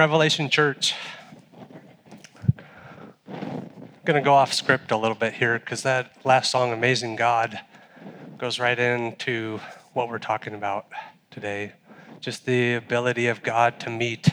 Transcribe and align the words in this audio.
Revelation 0.00 0.48
Church. 0.48 0.94
I'm 3.28 3.36
going 4.06 4.18
to 4.18 4.24
go 4.24 4.32
off 4.32 4.54
script 4.54 4.92
a 4.92 4.96
little 4.96 5.14
bit 5.14 5.34
here 5.34 5.58
because 5.58 5.82
that 5.82 6.16
last 6.24 6.50
song, 6.50 6.72
Amazing 6.72 7.16
God, 7.16 7.60
goes 8.38 8.58
right 8.58 8.78
into 8.78 9.60
what 9.92 10.08
we're 10.08 10.18
talking 10.18 10.54
about 10.54 10.86
today. 11.30 11.74
Just 12.18 12.46
the 12.46 12.76
ability 12.76 13.26
of 13.26 13.42
God 13.42 13.78
to 13.80 13.90
meet 13.90 14.30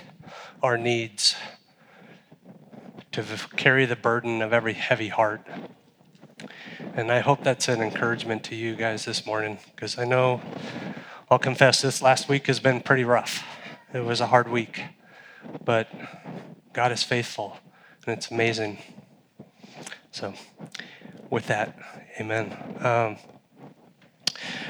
our 0.63 0.77
needs, 0.77 1.35
to 3.11 3.25
carry 3.58 3.86
the 3.86 3.97
burden 3.97 4.41
of 4.41 4.53
every 4.53 4.72
heavy 4.72 5.09
heart. 5.09 5.45
And 6.94 7.11
I 7.11 7.20
hope 7.20 7.44
that's 7.44 7.67
an 7.67 7.81
encouragement 7.81 8.41
to 8.45 8.55
you 8.55 8.77
guys 8.77 9.03
this 9.03 9.25
morning 9.25 9.58
because 9.75 9.97
I 9.97 10.05
know, 10.05 10.39
I'll 11.30 11.38
confess, 11.38 11.81
this 11.81 12.02
last 12.02 12.30
week 12.30 12.47
has 12.47 12.61
been 12.61 12.80
pretty 12.80 13.03
rough. 13.03 13.44
It 13.94 14.05
was 14.05 14.22
a 14.22 14.27
hard 14.27 14.47
week, 14.47 14.81
but 15.66 15.88
God 16.73 16.91
is 16.91 17.04
faithful 17.04 17.58
and 18.05 18.18
it's 18.18 18.32
amazing. 18.32 18.78
So, 20.11 20.34
with 21.30 21.48
that, 21.48 21.78
amen. 22.20 22.56
Um, 22.80 23.17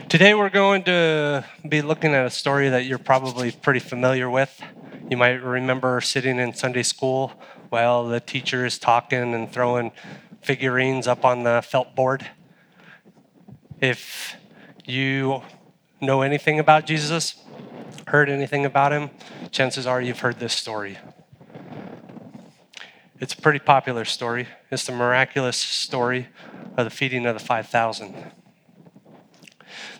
today 0.09 0.33
we're 0.33 0.49
going 0.49 0.83
to 0.83 1.45
be 1.67 1.81
looking 1.81 2.13
at 2.13 2.25
a 2.25 2.29
story 2.29 2.69
that 2.69 2.85
you're 2.85 2.97
probably 2.97 3.51
pretty 3.51 3.79
familiar 3.79 4.29
with. 4.29 4.61
You 5.09 5.17
might 5.17 5.41
remember 5.43 6.01
sitting 6.01 6.39
in 6.39 6.53
Sunday 6.53 6.83
school 6.83 7.33
while 7.69 8.07
the 8.07 8.19
teacher 8.19 8.65
is 8.65 8.79
talking 8.79 9.33
and 9.33 9.51
throwing 9.51 9.91
figurines 10.41 11.07
up 11.07 11.25
on 11.25 11.43
the 11.43 11.61
felt 11.61 11.95
board. 11.95 12.29
If 13.79 14.35
you 14.85 15.43
know 16.01 16.21
anything 16.21 16.59
about 16.59 16.85
Jesus, 16.85 17.35
heard 18.07 18.29
anything 18.29 18.65
about 18.65 18.93
him, 18.93 19.09
chances 19.51 19.85
are 19.85 20.01
you've 20.01 20.19
heard 20.19 20.39
this 20.39 20.53
story. 20.53 20.97
It's 23.19 23.33
a 23.33 23.37
pretty 23.37 23.59
popular 23.59 24.05
story. 24.05 24.47
It's 24.71 24.85
the 24.85 24.93
miraculous 24.93 25.57
story 25.57 26.29
of 26.77 26.85
the 26.85 26.89
feeding 26.89 27.25
of 27.25 27.37
the 27.37 27.43
5,000. 27.43 28.15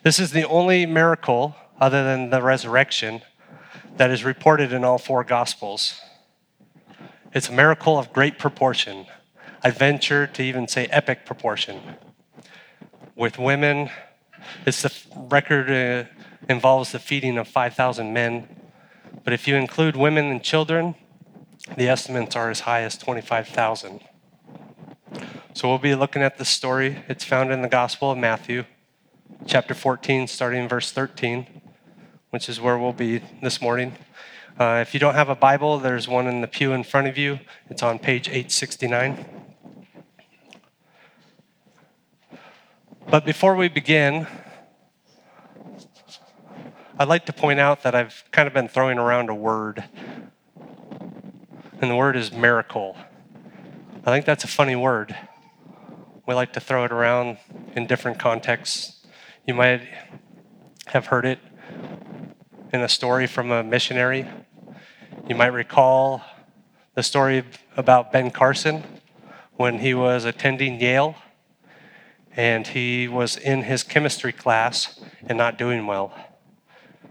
This 0.04 0.20
is 0.20 0.32
the 0.32 0.48
only 0.48 0.86
miracle, 0.86 1.56
other 1.82 2.04
than 2.04 2.30
the 2.30 2.42
resurrection, 2.42 3.24
that 3.98 4.10
is 4.10 4.24
reported 4.24 4.72
in 4.72 4.86
all 4.86 4.98
four 4.98 5.26
Gospels. 5.26 6.00
It's 7.34 7.50
a 7.50 7.54
miracle 7.54 7.98
of 8.00 8.14
great 8.14 8.40
proportion. 8.40 9.06
I 9.64 9.72
venture 9.72 10.28
to 10.28 10.44
even 10.44 10.70
say 10.70 10.86
epic 10.86 11.26
proportion. 11.26 11.82
With 13.16 13.38
women, 13.38 13.90
it's 14.66 14.82
the 14.82 14.94
record 15.16 15.70
uh, 15.70 16.10
involves 16.50 16.92
the 16.92 17.00
feeding 17.00 17.38
of 17.38 17.48
5,000 17.48 18.14
men. 18.14 18.48
But 19.24 19.34
if 19.34 19.48
you 19.48 19.56
include 19.56 19.96
women 19.96 20.26
and 20.26 20.44
children, 20.44 20.96
the 21.76 21.88
estimates 21.88 22.36
are 22.36 22.50
as 22.50 22.62
high 22.62 22.82
as 22.82 22.98
25,000. 22.98 24.02
So 25.54 25.68
we'll 25.68 25.80
be 25.80 25.96
looking 25.96 26.22
at 26.22 26.38
this 26.38 26.50
story. 26.50 27.04
It's 27.08 27.24
found 27.24 27.52
in 27.52 27.62
the 27.62 27.68
Gospel 27.68 28.12
of 28.12 28.18
Matthew, 28.18 28.66
chapter 29.46 29.74
14, 29.74 30.28
starting 30.28 30.64
in 30.64 30.70
verse 30.70 30.92
13, 30.92 31.48
which 32.30 32.48
is 32.48 32.62
where 32.62 32.78
we'll 32.78 32.94
be 32.94 33.22
this 33.42 33.62
morning. 33.62 33.94
Uh, 34.60 34.80
if 34.82 34.94
you 34.94 35.00
don't 35.00 35.16
have 35.16 35.30
a 35.30 35.36
Bible, 35.36 35.80
there's 35.80 36.08
one 36.08 36.28
in 36.28 36.42
the 36.42 36.48
pew 36.48 36.74
in 36.74 36.84
front 36.84 37.08
of 37.08 37.18
you. 37.18 37.40
It's 37.70 37.84
on 37.84 38.00
page 38.00 38.28
869. 38.28 39.47
But 43.10 43.24
before 43.24 43.56
we 43.56 43.70
begin, 43.70 44.28
I'd 47.00 47.08
like 47.08 47.26
to 47.28 47.34
point 47.34 47.58
out 47.58 47.84
that 47.84 47.96
I've 47.96 48.26
kind 48.32 48.48
of 48.48 48.54
been 48.54 48.68
throwing 48.68 48.98
around 48.98 49.30
a 49.30 49.34
word, 49.34 49.82
and 51.80 51.90
the 51.90 51.96
word 51.96 52.18
is 52.18 52.34
miracle. 52.34 52.98
I 54.06 54.12
think 54.12 54.26
that's 54.26 54.44
a 54.44 54.48
funny 54.48 54.76
word. 54.76 55.16
We 56.26 56.34
like 56.34 56.52
to 56.54 56.60
throw 56.60 56.84
it 56.84 56.92
around 56.92 57.38
in 57.78 57.88
different 57.88 58.20
contexts. 58.20 59.08
You 59.46 59.54
might 59.54 59.88
have 60.88 61.06
heard 61.06 61.26
it 61.26 61.40
in 62.74 62.82
a 62.82 62.90
story 62.90 63.26
from 63.26 63.52
a 63.52 63.64
missionary. 63.64 64.28
You 65.30 65.36
might 65.36 65.54
recall 65.54 66.24
the 66.94 67.04
story 67.04 67.46
about 67.78 68.12
Ben 68.12 68.32
Carson 68.32 68.84
when 69.56 69.80
he 69.80 69.94
was 69.94 70.26
attending 70.26 70.82
Yale 70.82 71.16
and 72.38 72.68
he 72.68 73.08
was 73.08 73.36
in 73.36 73.64
his 73.64 73.84
chemistry 73.84 74.32
class 74.32 75.02
and 75.26 75.38
not 75.38 75.58
doing 75.58 75.88
well. 75.88 76.14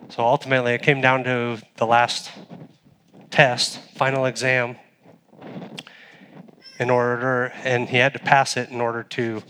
So 0.08 0.22
ultimately, 0.22 0.72
it 0.72 0.82
came 0.82 1.00
down 1.00 1.24
to 1.24 1.60
the 1.76 1.86
last 1.86 2.30
test, 3.30 3.80
final 3.96 4.24
exam, 4.24 4.76
in 6.78 6.90
order, 6.90 7.52
and 7.64 7.88
he 7.88 7.96
had 7.96 8.12
to 8.12 8.20
pass 8.20 8.56
it 8.56 8.70
in 8.70 8.80
order 8.80 9.02
to 9.02 9.42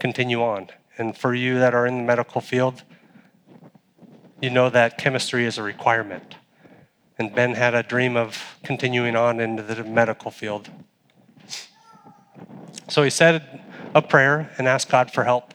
continue 0.00 0.42
on. 0.42 0.68
And 0.98 1.16
for 1.16 1.32
you 1.32 1.60
that 1.60 1.74
are 1.74 1.86
in 1.86 1.98
the 1.98 2.04
medical 2.04 2.40
field, 2.40 2.82
you 4.42 4.50
know 4.50 4.68
that 4.68 4.98
chemistry 4.98 5.44
is 5.44 5.58
a 5.58 5.62
requirement. 5.62 6.34
And 7.18 7.32
Ben 7.32 7.54
had 7.54 7.74
a 7.74 7.84
dream 7.84 8.16
of 8.16 8.58
continuing 8.64 9.14
on 9.14 9.38
into 9.38 9.62
the 9.62 9.84
medical 9.84 10.32
field. 10.32 10.70
So 12.88 13.04
he 13.04 13.10
said 13.10 13.62
a 13.94 14.02
prayer 14.02 14.50
and 14.58 14.68
asked 14.68 14.88
God 14.88 15.10
for 15.10 15.24
help. 15.24 15.54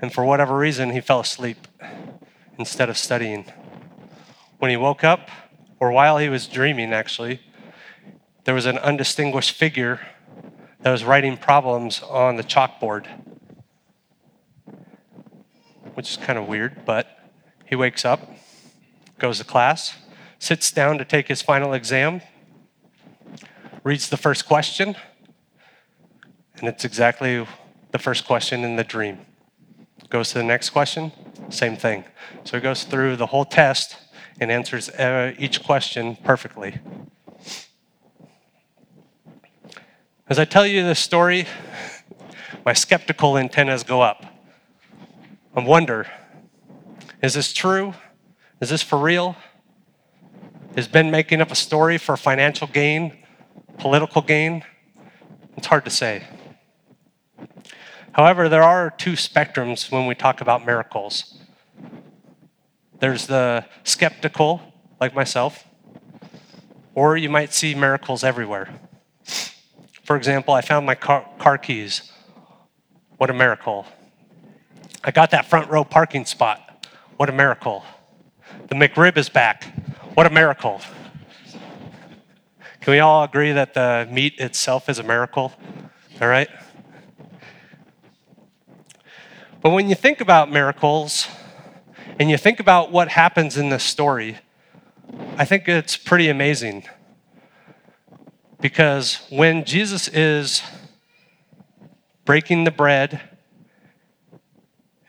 And 0.00 0.12
for 0.12 0.24
whatever 0.24 0.56
reason, 0.56 0.90
he 0.90 1.00
fell 1.00 1.20
asleep 1.20 1.66
instead 2.58 2.88
of 2.88 2.96
studying. 2.96 3.44
When 4.58 4.70
he 4.70 4.76
woke 4.76 5.04
up, 5.04 5.28
or 5.80 5.92
while 5.92 6.18
he 6.18 6.28
was 6.28 6.46
dreaming, 6.46 6.92
actually, 6.92 7.40
there 8.44 8.54
was 8.54 8.66
an 8.66 8.78
undistinguished 8.78 9.52
figure 9.52 10.00
that 10.80 10.90
was 10.90 11.04
writing 11.04 11.36
problems 11.36 12.02
on 12.02 12.36
the 12.36 12.44
chalkboard, 12.44 13.06
which 15.94 16.10
is 16.10 16.16
kind 16.16 16.38
of 16.38 16.46
weird, 16.46 16.84
but 16.84 17.06
he 17.64 17.74
wakes 17.74 18.04
up, 18.04 18.20
goes 19.18 19.38
to 19.38 19.44
class, 19.44 19.96
sits 20.38 20.70
down 20.70 20.98
to 20.98 21.04
take 21.04 21.28
his 21.28 21.42
final 21.42 21.72
exam, 21.72 22.20
reads 23.82 24.08
the 24.08 24.16
first 24.16 24.46
question, 24.46 24.96
and 26.60 26.68
it's 26.68 26.84
exactly 26.84 27.46
the 27.92 27.98
first 27.98 28.26
question 28.26 28.64
in 28.64 28.76
the 28.76 28.84
dream. 28.84 29.18
Goes 30.10 30.30
to 30.30 30.38
the 30.38 30.44
next 30.44 30.70
question, 30.70 31.12
same 31.50 31.76
thing. 31.76 32.04
So 32.44 32.56
he 32.56 32.62
goes 32.62 32.84
through 32.84 33.16
the 33.16 33.26
whole 33.26 33.44
test 33.44 33.96
and 34.40 34.50
answers 34.50 34.88
uh, 34.90 35.34
each 35.38 35.62
question 35.62 36.16
perfectly. 36.16 36.78
As 40.28 40.38
I 40.38 40.44
tell 40.44 40.66
you 40.66 40.82
this 40.82 40.98
story, 40.98 41.46
my 42.64 42.72
skeptical 42.72 43.38
antennas 43.38 43.82
go 43.82 44.00
up. 44.02 44.24
I 45.54 45.60
wonder 45.60 46.06
is 47.20 47.34
this 47.34 47.52
true? 47.52 47.94
Is 48.60 48.70
this 48.70 48.82
for 48.82 48.96
real? 48.96 49.36
Is 50.76 50.86
Ben 50.86 51.10
making 51.10 51.40
up 51.40 51.50
a 51.50 51.56
story 51.56 51.98
for 51.98 52.16
financial 52.16 52.68
gain, 52.68 53.24
political 53.78 54.22
gain? 54.22 54.64
It's 55.56 55.66
hard 55.66 55.84
to 55.84 55.90
say. 55.90 56.22
However, 58.12 58.48
there 58.48 58.62
are 58.62 58.90
two 58.90 59.12
spectrums 59.12 59.90
when 59.90 60.06
we 60.06 60.14
talk 60.14 60.40
about 60.40 60.66
miracles. 60.66 61.38
There's 63.00 63.26
the 63.26 63.64
skeptical, 63.84 64.60
like 65.00 65.14
myself, 65.14 65.64
or 66.94 67.16
you 67.16 67.28
might 67.28 67.54
see 67.54 67.74
miracles 67.74 68.24
everywhere. 68.24 68.68
For 70.02 70.16
example, 70.16 70.54
I 70.54 70.62
found 70.62 70.86
my 70.86 70.94
car, 70.94 71.24
car 71.38 71.58
keys. 71.58 72.10
What 73.18 73.30
a 73.30 73.34
miracle. 73.34 73.86
I 75.04 75.10
got 75.10 75.30
that 75.30 75.46
front 75.46 75.70
row 75.70 75.84
parking 75.84 76.24
spot. 76.24 76.86
What 77.16 77.28
a 77.28 77.32
miracle. 77.32 77.84
The 78.68 78.74
McRib 78.74 79.16
is 79.16 79.28
back. 79.28 79.64
What 80.14 80.26
a 80.26 80.30
miracle. 80.30 80.80
Can 82.80 82.92
we 82.92 83.00
all 83.00 83.22
agree 83.22 83.52
that 83.52 83.74
the 83.74 84.08
meat 84.10 84.38
itself 84.38 84.88
is 84.88 84.98
a 84.98 85.02
miracle? 85.02 85.52
All 86.20 86.28
right? 86.28 86.48
But 89.68 89.74
when 89.74 89.90
you 89.90 89.94
think 89.94 90.22
about 90.22 90.50
miracles 90.50 91.28
and 92.18 92.30
you 92.30 92.38
think 92.38 92.58
about 92.58 92.90
what 92.90 93.08
happens 93.08 93.58
in 93.58 93.68
this 93.68 93.84
story, 93.84 94.38
I 95.36 95.44
think 95.44 95.68
it's 95.68 95.94
pretty 95.94 96.30
amazing. 96.30 96.84
Because 98.62 99.26
when 99.28 99.66
Jesus 99.66 100.08
is 100.08 100.62
breaking 102.24 102.64
the 102.64 102.70
bread 102.70 103.20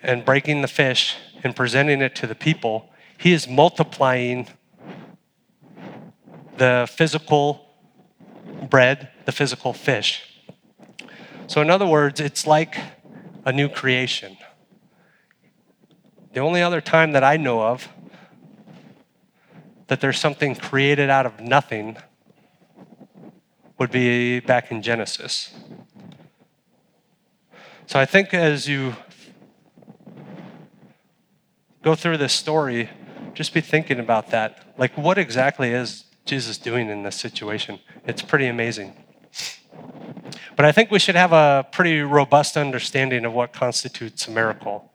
and 0.03 0.25
breaking 0.25 0.61
the 0.61 0.67
fish 0.67 1.15
and 1.41 1.55
presenting 1.55 2.01
it 2.01 2.13
to 2.15 2.27
the 2.27 2.35
people, 2.35 2.89
he 3.17 3.31
is 3.31 3.47
multiplying 3.47 4.49
the 6.57 6.85
physical 6.93 7.65
bread, 8.69 9.07
the 9.23 9.31
physical 9.31 9.71
fish. 9.71 10.21
So, 11.47 11.61
in 11.61 11.69
other 11.69 11.87
words, 11.87 12.19
it's 12.19 12.45
like 12.45 12.77
a 13.45 13.53
new 13.53 13.69
creation. 13.69 14.35
The 16.33 16.39
only 16.39 16.61
other 16.61 16.81
time 16.81 17.13
that 17.13 17.23
I 17.23 17.37
know 17.37 17.61
of 17.61 17.89
that 19.87 20.01
there's 20.01 20.19
something 20.19 20.55
created 20.55 21.09
out 21.09 21.25
of 21.25 21.39
nothing 21.39 21.97
would 23.79 23.89
be 23.91 24.39
back 24.39 24.71
in 24.71 24.81
Genesis. 24.81 25.53
So 27.87 27.99
I 27.99 28.05
think 28.05 28.33
as 28.33 28.67
you 28.67 28.95
go 31.81 31.95
through 31.95 32.17
this 32.17 32.33
story, 32.33 32.89
just 33.33 33.53
be 33.53 33.61
thinking 33.61 33.99
about 33.99 34.29
that. 34.29 34.73
Like, 34.77 34.97
what 34.97 35.17
exactly 35.17 35.71
is 35.71 36.03
Jesus 36.25 36.57
doing 36.57 36.89
in 36.89 37.03
this 37.03 37.15
situation? 37.15 37.79
It's 38.05 38.21
pretty 38.21 38.47
amazing. 38.47 38.93
But 40.55 40.65
I 40.65 40.71
think 40.71 40.91
we 40.91 40.99
should 40.99 41.15
have 41.15 41.31
a 41.31 41.65
pretty 41.71 42.01
robust 42.01 42.57
understanding 42.57 43.25
of 43.25 43.33
what 43.33 43.53
constitutes 43.53 44.27
a 44.27 44.31
miracle. 44.31 44.88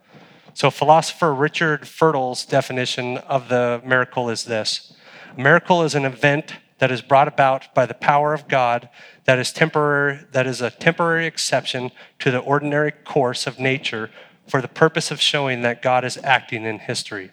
So, 0.54 0.70
philosopher 0.70 1.34
Richard 1.34 1.80
Purtill's 1.98 2.46
definition 2.46 3.18
of 3.18 3.48
the 3.48 3.82
miracle 3.84 4.30
is 4.30 4.44
this 4.44 4.94
a 5.36 5.40
miracle 5.40 5.82
is 5.82 5.96
an 5.96 6.04
event 6.04 6.54
that 6.78 6.92
is 6.92 7.02
brought 7.02 7.26
about 7.26 7.74
by 7.74 7.86
the 7.86 7.94
power 7.94 8.32
of 8.32 8.46
God 8.46 8.88
that 9.24 9.36
is 9.36 9.52
temporary 9.52 10.20
that 10.30 10.46
is 10.46 10.60
a 10.60 10.70
temporary 10.70 11.26
exception 11.26 11.90
to 12.20 12.30
the 12.30 12.38
ordinary 12.38 12.92
course 12.92 13.48
of 13.48 13.58
nature 13.58 14.10
for 14.46 14.62
the 14.62 14.68
purpose 14.68 15.10
of 15.10 15.20
showing 15.20 15.62
that 15.62 15.82
God 15.82 16.04
is 16.04 16.18
acting 16.22 16.64
in 16.64 16.78
history. 16.78 17.32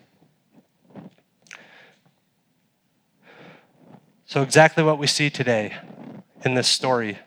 So 4.26 4.42
exactly 4.42 4.84
what 4.84 4.98
we 4.98 5.06
see 5.06 5.30
today 5.30 5.76
in 6.44 6.56
this 6.56 6.70
story. 6.70 7.20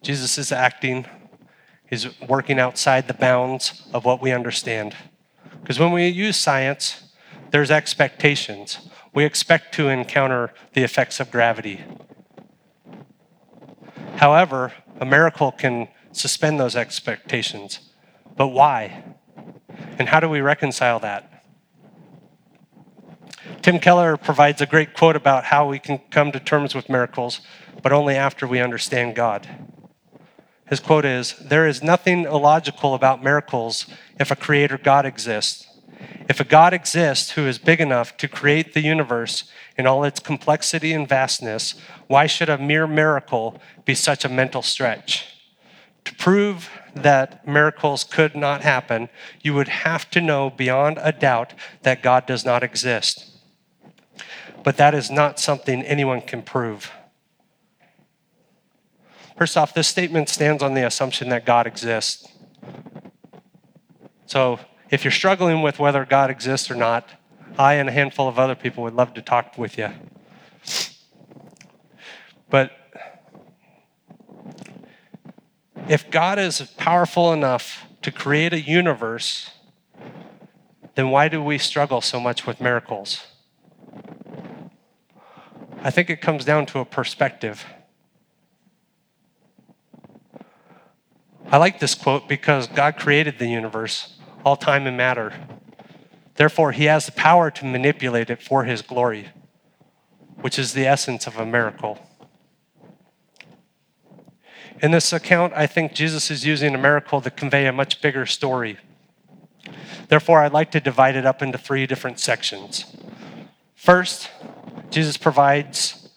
Jesus 0.00 0.38
is 0.38 0.52
acting. 0.52 1.06
He's 1.88 2.20
working 2.20 2.60
outside 2.60 3.08
the 3.08 3.14
bounds 3.14 3.82
of 3.92 4.04
what 4.04 4.22
we 4.22 4.30
understand. 4.30 4.94
Because 5.60 5.78
when 5.78 5.92
we 5.92 6.08
use 6.08 6.36
science, 6.36 7.02
there's 7.50 7.70
expectations. 7.70 8.78
We 9.12 9.24
expect 9.24 9.74
to 9.74 9.88
encounter 9.88 10.52
the 10.72 10.82
effects 10.82 11.20
of 11.20 11.30
gravity. 11.30 11.84
However, 14.16 14.72
a 15.00 15.06
miracle 15.06 15.50
can 15.52 15.88
suspend 16.12 16.60
those 16.60 16.76
expectations. 16.76 17.80
But 18.36 18.48
why? 18.48 19.04
And 19.98 20.08
how 20.08 20.20
do 20.20 20.28
we 20.28 20.40
reconcile 20.40 20.98
that? 21.00 21.44
Tim 23.62 23.78
Keller 23.78 24.16
provides 24.16 24.62
a 24.62 24.66
great 24.66 24.94
quote 24.94 25.16
about 25.16 25.44
how 25.44 25.68
we 25.68 25.78
can 25.78 25.98
come 26.10 26.32
to 26.32 26.40
terms 26.40 26.74
with 26.74 26.88
miracles, 26.88 27.40
but 27.82 27.92
only 27.92 28.14
after 28.16 28.46
we 28.46 28.60
understand 28.60 29.14
God. 29.14 29.48
His 30.70 30.80
quote 30.80 31.04
is 31.04 31.34
There 31.34 31.66
is 31.66 31.82
nothing 31.82 32.24
illogical 32.24 32.94
about 32.94 33.22
miracles 33.22 33.86
if 34.18 34.30
a 34.30 34.36
creator 34.36 34.78
God 34.78 35.04
exists. 35.04 35.66
If 36.28 36.38
a 36.38 36.44
God 36.44 36.72
exists 36.72 37.32
who 37.32 37.46
is 37.46 37.58
big 37.58 37.80
enough 37.80 38.16
to 38.18 38.28
create 38.28 38.72
the 38.72 38.80
universe 38.80 39.50
in 39.76 39.86
all 39.86 40.04
its 40.04 40.20
complexity 40.20 40.92
and 40.92 41.08
vastness, 41.08 41.74
why 42.06 42.26
should 42.26 42.48
a 42.48 42.56
mere 42.56 42.86
miracle 42.86 43.60
be 43.84 43.96
such 43.96 44.24
a 44.24 44.28
mental 44.28 44.62
stretch? 44.62 45.26
To 46.04 46.14
prove 46.14 46.70
that 46.94 47.46
miracles 47.46 48.04
could 48.04 48.36
not 48.36 48.62
happen, 48.62 49.08
you 49.42 49.54
would 49.54 49.68
have 49.68 50.08
to 50.10 50.20
know 50.20 50.50
beyond 50.50 50.98
a 51.02 51.12
doubt 51.12 51.52
that 51.82 52.02
God 52.02 52.26
does 52.26 52.44
not 52.44 52.62
exist. 52.62 53.26
But 54.62 54.76
that 54.76 54.94
is 54.94 55.10
not 55.10 55.40
something 55.40 55.82
anyone 55.82 56.20
can 56.20 56.42
prove. 56.42 56.92
First 59.40 59.56
off, 59.56 59.72
this 59.72 59.88
statement 59.88 60.28
stands 60.28 60.62
on 60.62 60.74
the 60.74 60.86
assumption 60.86 61.30
that 61.30 61.46
God 61.46 61.66
exists. 61.66 62.28
So 64.26 64.60
if 64.90 65.02
you're 65.02 65.10
struggling 65.10 65.62
with 65.62 65.78
whether 65.78 66.04
God 66.04 66.28
exists 66.28 66.70
or 66.70 66.74
not, 66.74 67.08
I 67.58 67.76
and 67.76 67.88
a 67.88 67.92
handful 67.92 68.28
of 68.28 68.38
other 68.38 68.54
people 68.54 68.84
would 68.84 68.92
love 68.92 69.14
to 69.14 69.22
talk 69.22 69.56
with 69.56 69.78
you. 69.78 69.88
But 72.50 72.72
if 75.88 76.10
God 76.10 76.38
is 76.38 76.60
powerful 76.76 77.32
enough 77.32 77.86
to 78.02 78.12
create 78.12 78.52
a 78.52 78.60
universe, 78.60 79.52
then 80.96 81.08
why 81.08 81.28
do 81.28 81.42
we 81.42 81.56
struggle 81.56 82.02
so 82.02 82.20
much 82.20 82.46
with 82.46 82.60
miracles? 82.60 83.26
I 85.82 85.90
think 85.90 86.10
it 86.10 86.20
comes 86.20 86.44
down 86.44 86.66
to 86.66 86.80
a 86.80 86.84
perspective. 86.84 87.64
I 91.52 91.56
like 91.56 91.80
this 91.80 91.96
quote 91.96 92.28
because 92.28 92.68
God 92.68 92.96
created 92.96 93.40
the 93.40 93.48
universe, 93.48 94.16
all 94.44 94.56
time 94.56 94.86
and 94.86 94.96
matter. 94.96 95.32
Therefore, 96.36 96.70
he 96.70 96.84
has 96.84 97.06
the 97.06 97.12
power 97.12 97.50
to 97.50 97.64
manipulate 97.64 98.30
it 98.30 98.40
for 98.40 98.64
his 98.64 98.82
glory, 98.82 99.30
which 100.40 100.60
is 100.60 100.74
the 100.74 100.86
essence 100.86 101.26
of 101.26 101.36
a 101.38 101.44
miracle. 101.44 101.98
In 104.80 104.92
this 104.92 105.12
account, 105.12 105.52
I 105.56 105.66
think 105.66 105.92
Jesus 105.92 106.30
is 106.30 106.46
using 106.46 106.72
a 106.72 106.78
miracle 106.78 107.20
to 107.20 107.30
convey 107.30 107.66
a 107.66 107.72
much 107.72 108.00
bigger 108.00 108.26
story. 108.26 108.78
Therefore, 110.08 110.42
I'd 110.42 110.52
like 110.52 110.70
to 110.70 110.80
divide 110.80 111.16
it 111.16 111.26
up 111.26 111.42
into 111.42 111.58
three 111.58 111.84
different 111.84 112.20
sections. 112.20 112.84
First, 113.74 114.30
Jesus 114.90 115.16
provides 115.16 116.08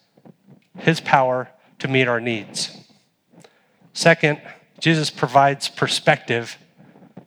his 0.78 1.00
power 1.00 1.50
to 1.80 1.88
meet 1.88 2.06
our 2.06 2.20
needs. 2.20 2.76
Second, 3.92 4.40
Jesus 4.84 5.08
provides 5.08 5.70
perspective 5.70 6.58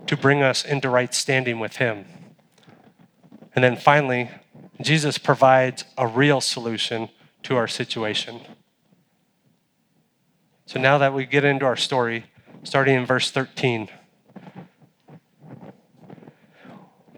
to 0.06 0.16
bring 0.16 0.44
us 0.44 0.64
into 0.64 0.92
right 0.92 1.12
standing 1.12 1.60
with 1.60 1.78
him. 1.78 2.06
And 3.56 3.64
then 3.64 3.76
finally, 3.76 4.30
Jesus 4.80 5.18
provides 5.18 5.84
a 5.98 6.06
real 6.06 6.40
solution 6.40 7.10
to 7.42 7.56
our 7.56 7.68
situation. 7.68 8.42
So 10.68 10.80
now 10.80 11.00
that 11.00 11.16
we 11.16 11.26
get 11.26 11.44
into 11.44 11.66
our 11.66 11.76
story, 11.76 12.26
starting 12.62 12.94
in 12.94 13.08
verse 13.08 13.32
13. 13.32 13.90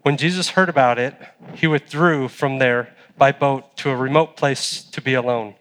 When 0.04 0.16
Jesus 0.16 0.52
heard 0.52 0.70
about 0.70 0.98
it, 0.98 1.16
he 1.56 1.68
withdrew 1.68 2.30
from 2.30 2.60
there 2.60 2.96
by 3.18 3.34
boat 3.34 3.76
to 3.76 3.90
a 3.90 3.96
remote 3.98 4.38
place 4.38 4.84
to 4.84 5.02
be 5.02 5.16
alone. 5.16 5.56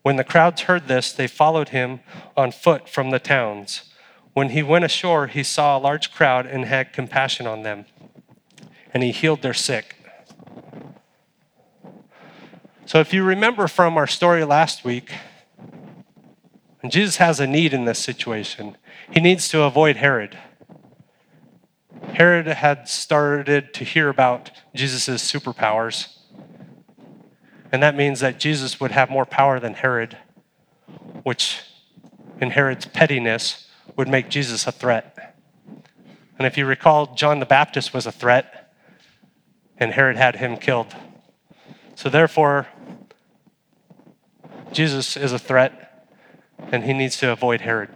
When 0.00 0.16
the 0.16 0.24
crowds 0.24 0.62
heard 0.62 0.88
this, 0.88 1.12
they 1.12 1.26
followed 1.26 1.68
him 1.68 2.00
on 2.38 2.52
foot 2.52 2.88
from 2.88 3.10
the 3.10 3.18
towns. 3.18 3.90
When 4.34 4.50
he 4.50 4.64
went 4.64 4.84
ashore, 4.84 5.28
he 5.28 5.44
saw 5.44 5.78
a 5.78 5.80
large 5.80 6.12
crowd 6.12 6.44
and 6.44 6.64
had 6.64 6.92
compassion 6.92 7.46
on 7.46 7.62
them, 7.62 7.86
and 8.92 9.02
he 9.02 9.12
healed 9.12 9.42
their 9.42 9.54
sick. 9.54 9.96
So, 12.84 12.98
if 12.98 13.14
you 13.14 13.22
remember 13.22 13.68
from 13.68 13.96
our 13.96 14.08
story 14.08 14.44
last 14.44 14.84
week, 14.84 15.12
Jesus 16.88 17.16
has 17.16 17.38
a 17.38 17.46
need 17.46 17.72
in 17.72 17.84
this 17.84 18.00
situation. 18.00 18.76
He 19.10 19.20
needs 19.20 19.48
to 19.50 19.62
avoid 19.62 19.96
Herod. 19.96 20.36
Herod 22.12 22.46
had 22.46 22.88
started 22.88 23.72
to 23.74 23.84
hear 23.84 24.08
about 24.08 24.50
Jesus' 24.74 25.32
superpowers. 25.32 26.18
And 27.72 27.82
that 27.82 27.96
means 27.96 28.20
that 28.20 28.38
Jesus 28.38 28.80
would 28.80 28.90
have 28.90 29.10
more 29.10 29.24
power 29.24 29.58
than 29.58 29.74
Herod, 29.74 30.18
which 31.22 31.60
in 32.40 32.50
Herod's 32.50 32.86
pettiness 32.86 33.64
would 33.96 34.08
make 34.08 34.28
Jesus 34.28 34.66
a 34.66 34.72
threat. 34.72 35.36
And 36.38 36.46
if 36.46 36.58
you 36.58 36.66
recall, 36.66 37.14
John 37.14 37.38
the 37.38 37.46
Baptist 37.46 37.94
was 37.94 38.06
a 38.06 38.12
threat, 38.12 38.72
and 39.78 39.92
Herod 39.92 40.16
had 40.16 40.36
him 40.36 40.56
killed. 40.56 40.94
So 41.94 42.08
therefore, 42.08 42.66
Jesus 44.72 45.16
is 45.16 45.32
a 45.32 45.38
threat, 45.38 46.08
and 46.72 46.84
he 46.84 46.92
needs 46.92 47.16
to 47.18 47.30
avoid 47.30 47.60
Herod. 47.60 47.90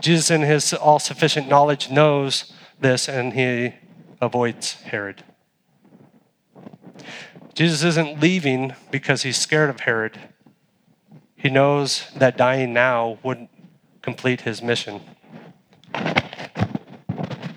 Jesus, 0.00 0.30
in 0.30 0.40
his 0.40 0.72
all 0.72 0.98
sufficient 0.98 1.48
knowledge, 1.48 1.90
knows 1.90 2.52
this 2.80 3.08
and 3.08 3.34
he 3.34 3.74
avoids 4.20 4.74
Herod. 4.74 5.22
Jesus 7.52 7.82
isn't 7.84 8.20
leaving 8.20 8.74
because 8.90 9.22
he's 9.22 9.36
scared 9.36 9.68
of 9.68 9.80
Herod. 9.80 10.18
He 11.36 11.50
knows 11.50 12.10
that 12.16 12.38
dying 12.38 12.72
now 12.72 13.18
wouldn't 13.22 13.50
complete 14.02 14.42
his 14.42 14.62
mission. 14.62 15.00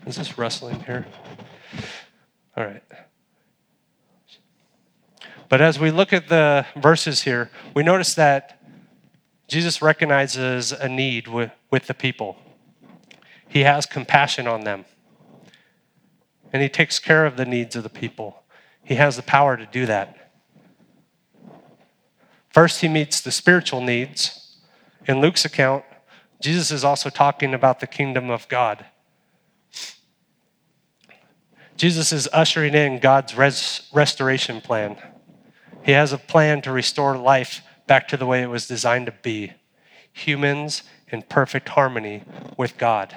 Is 0.05 0.15
this 0.17 0.37
rustling 0.37 0.81
here? 0.81 1.05
All 2.55 2.65
right. 2.65 2.83
But 5.49 5.61
as 5.61 5.79
we 5.79 5.91
look 5.91 6.13
at 6.13 6.29
the 6.29 6.65
verses 6.75 7.21
here, 7.21 7.49
we 7.75 7.83
notice 7.83 8.15
that 8.15 8.59
Jesus 9.47 9.81
recognizes 9.81 10.71
a 10.71 10.89
need 10.89 11.27
with, 11.27 11.51
with 11.69 11.87
the 11.87 11.93
people. 11.93 12.37
He 13.47 13.61
has 13.61 13.85
compassion 13.85 14.47
on 14.47 14.61
them. 14.61 14.85
And 16.51 16.61
he 16.61 16.69
takes 16.69 16.99
care 16.99 17.25
of 17.25 17.37
the 17.37 17.45
needs 17.45 17.75
of 17.75 17.83
the 17.83 17.89
people. 17.89 18.43
He 18.83 18.95
has 18.95 19.15
the 19.15 19.21
power 19.23 19.57
to 19.57 19.65
do 19.65 19.85
that. 19.85 20.31
First, 22.49 22.81
he 22.81 22.87
meets 22.87 23.21
the 23.21 23.31
spiritual 23.31 23.81
needs. 23.81 24.57
In 25.07 25.21
Luke's 25.21 25.45
account, 25.45 25.83
Jesus 26.43 26.71
is 26.71 26.83
also 26.83 27.09
talking 27.09 27.53
about 27.53 27.79
the 27.79 27.87
kingdom 27.87 28.29
of 28.29 28.49
God. 28.49 28.83
Jesus 31.77 32.11
is 32.11 32.27
ushering 32.33 32.73
in 32.73 32.99
God's 32.99 33.33
res- 33.33 33.89
restoration 33.93 34.59
plan. 34.59 34.97
He 35.85 35.93
has 35.93 36.11
a 36.11 36.17
plan 36.17 36.61
to 36.63 36.71
restore 36.73 37.15
life 37.17 37.61
back 37.87 38.09
to 38.09 38.17
the 38.17 38.25
way 38.25 38.41
it 38.41 38.49
was 38.49 38.67
designed 38.67 39.05
to 39.05 39.13
be 39.13 39.53
humans 40.11 40.83
in 41.07 41.21
perfect 41.21 41.69
harmony 41.69 42.23
with 42.57 42.77
God. 42.77 43.15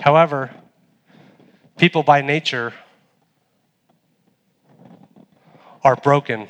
However, 0.00 0.50
people 1.78 2.02
by 2.02 2.20
nature 2.20 2.74
are 5.84 5.94
broken 5.94 6.48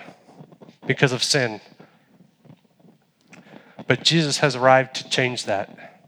because 0.86 1.12
of 1.12 1.22
sin. 1.22 1.60
But 3.86 4.02
Jesus 4.02 4.38
has 4.38 4.56
arrived 4.56 4.96
to 4.96 5.08
change 5.08 5.44
that. 5.44 6.02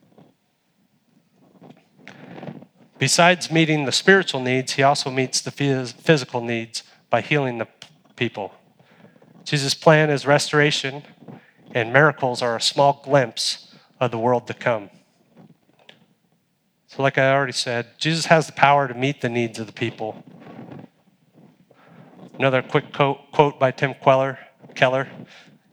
Besides 2.99 3.51
meeting 3.51 3.85
the 3.85 3.93
spiritual 3.93 4.41
needs, 4.41 4.73
he 4.73 4.83
also 4.83 5.11
meets 5.11 5.41
the 5.41 5.53
physical 5.53 6.41
needs 6.41 6.83
by 7.11 7.21
healing 7.21 7.59
the 7.59 7.69
people. 8.17 8.53
Jesus' 9.45 9.75
plan 9.75 10.11
is 10.11 10.27
restoration, 10.27 11.05
and 11.73 11.93
miracles 11.93 12.43
are 12.43 12.57
a 12.57 12.61
small 12.61 13.01
glimpse 13.05 13.73
of 14.01 14.11
the 14.11 14.19
world 14.19 14.47
to 14.49 14.55
come. 14.55 14.91
So, 16.89 17.03
like 17.03 17.19
I 17.19 17.33
already 17.33 17.53
said, 17.53 17.87
Jesus 17.99 18.27
has 18.27 18.47
the 18.47 18.53
power 18.53 18.89
to 18.89 18.95
meet 18.95 19.21
the 19.21 19.29
needs 19.29 19.59
of 19.59 19.67
the 19.67 19.73
people. 19.73 20.25
Another 22.39 22.63
quick 22.63 22.93
quote, 22.93 23.59
by 23.61 23.71
Tim 23.71 23.95
Queller, 23.95 24.39
Keller. 24.75 25.09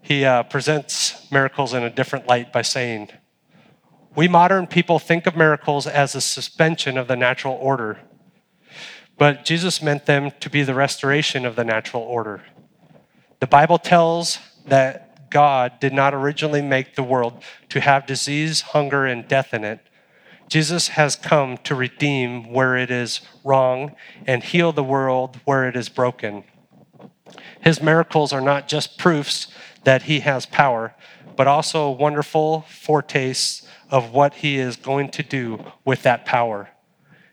He 0.05 0.23
uh, 0.23 0.43
presents 0.43 1.31
miracles 1.31 1.73
in 1.73 1.81
a 1.81 1.89
different 1.89 2.27
light 2.27 2.53
by 2.53 2.61
saying, 2.61 3.09
We 4.15 4.27
modern 4.27 4.67
people 4.67 4.99
think 4.99 5.25
of 5.25 5.35
miracles 5.35 5.87
as 5.87 6.13
a 6.13 6.21
suspension 6.21 6.95
of 6.95 7.07
the 7.07 7.15
natural 7.15 7.55
order, 7.55 7.97
but 9.17 9.45
Jesus 9.45 9.81
meant 9.81 10.05
them 10.05 10.29
to 10.41 10.47
be 10.47 10.61
the 10.61 10.75
restoration 10.75 11.43
of 11.43 11.55
the 11.55 11.63
natural 11.63 12.03
order. 12.03 12.43
The 13.39 13.47
Bible 13.47 13.79
tells 13.79 14.37
that 14.67 15.31
God 15.31 15.79
did 15.79 15.91
not 15.91 16.13
originally 16.13 16.61
make 16.61 16.93
the 16.93 17.01
world 17.01 17.41
to 17.69 17.79
have 17.79 18.05
disease, 18.05 18.61
hunger, 18.61 19.07
and 19.07 19.27
death 19.27 19.55
in 19.55 19.63
it. 19.63 19.79
Jesus 20.47 20.89
has 20.89 21.15
come 21.15 21.57
to 21.63 21.73
redeem 21.73 22.53
where 22.53 22.77
it 22.77 22.91
is 22.91 23.21
wrong 23.43 23.95
and 24.27 24.43
heal 24.43 24.71
the 24.71 24.83
world 24.83 25.39
where 25.45 25.67
it 25.67 25.75
is 25.75 25.89
broken. 25.89 26.43
His 27.65 27.81
miracles 27.81 28.31
are 28.31 28.41
not 28.41 28.67
just 28.67 28.99
proofs 28.99 29.47
that 29.83 30.03
he 30.03 30.19
has 30.19 30.45
power, 30.45 30.93
but 31.35 31.47
also 31.47 31.89
wonderful 31.89 32.61
foretastes 32.69 33.67
of 33.89 34.11
what 34.11 34.35
he 34.35 34.57
is 34.57 34.75
going 34.75 35.09
to 35.09 35.23
do 35.23 35.65
with 35.83 36.03
that 36.03 36.25
power. 36.25 36.69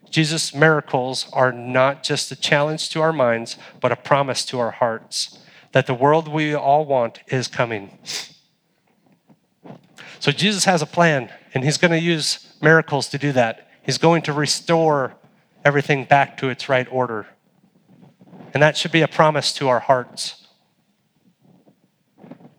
Jesus' 0.08 0.54
miracles 0.54 1.28
are 1.34 1.52
not 1.52 2.02
just 2.02 2.32
a 2.32 2.36
challenge 2.36 2.88
to 2.90 3.02
our 3.02 3.12
minds, 3.12 3.58
but 3.78 3.92
a 3.92 3.96
promise 3.96 4.44
to 4.46 4.58
our 4.58 4.70
hearts 4.70 5.38
that 5.72 5.86
the 5.86 5.94
world 5.94 6.28
we 6.28 6.54
all 6.54 6.86
want 6.86 7.20
is 7.28 7.46
coming. 7.46 7.98
So 10.18 10.32
Jesus 10.32 10.64
has 10.64 10.80
a 10.80 10.86
plan, 10.86 11.30
and 11.52 11.62
he's 11.62 11.78
going 11.78 11.90
to 11.90 12.00
use 12.00 12.54
miracles 12.62 13.08
to 13.08 13.18
do 13.18 13.32
that. 13.32 13.68
He's 13.82 13.98
going 13.98 14.22
to 14.22 14.32
restore 14.32 15.14
everything 15.64 16.04
back 16.04 16.38
to 16.38 16.48
its 16.48 16.68
right 16.68 16.86
order. 16.90 17.26
And 18.52 18.62
that 18.62 18.76
should 18.76 18.92
be 18.92 19.02
a 19.02 19.08
promise 19.08 19.52
to 19.54 19.68
our 19.68 19.80
hearts. 19.80 20.46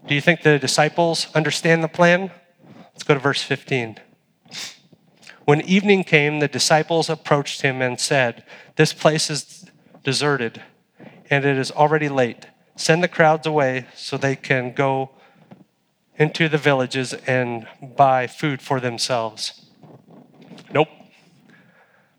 Do 0.08 0.16
you 0.16 0.22
think 0.22 0.42
the 0.42 0.60
disciples 0.60 1.28
understand 1.34 1.84
the 1.84 1.88
plan? 1.88 2.32
Let's 2.94 3.04
go 3.04 3.14
to 3.14 3.20
verse 3.20 3.44
15. 3.44 4.00
When 5.46 5.62
evening 5.62 6.04
came, 6.04 6.40
the 6.40 6.48
disciples 6.48 7.10
approached 7.10 7.62
him 7.62 7.82
and 7.82 8.00
said, 8.00 8.44
This 8.76 8.94
place 8.94 9.30
is 9.30 9.70
deserted, 10.04 10.62
and 11.30 11.46
it 11.46 11.58
is 11.58 11.72
already 11.72 12.10
late 12.10 12.48
send 12.76 13.04
the 13.04 13.08
crowds 13.08 13.46
away 13.46 13.86
so 13.96 14.18
they 14.18 14.36
can 14.36 14.74
go 14.74 15.12
into 16.18 16.48
the 16.48 16.58
villages 16.58 17.14
and 17.28 17.68
buy 17.82 18.28
food 18.28 18.62
for 18.62 18.80
themselves. 18.80 19.66
Nope. 20.72 20.90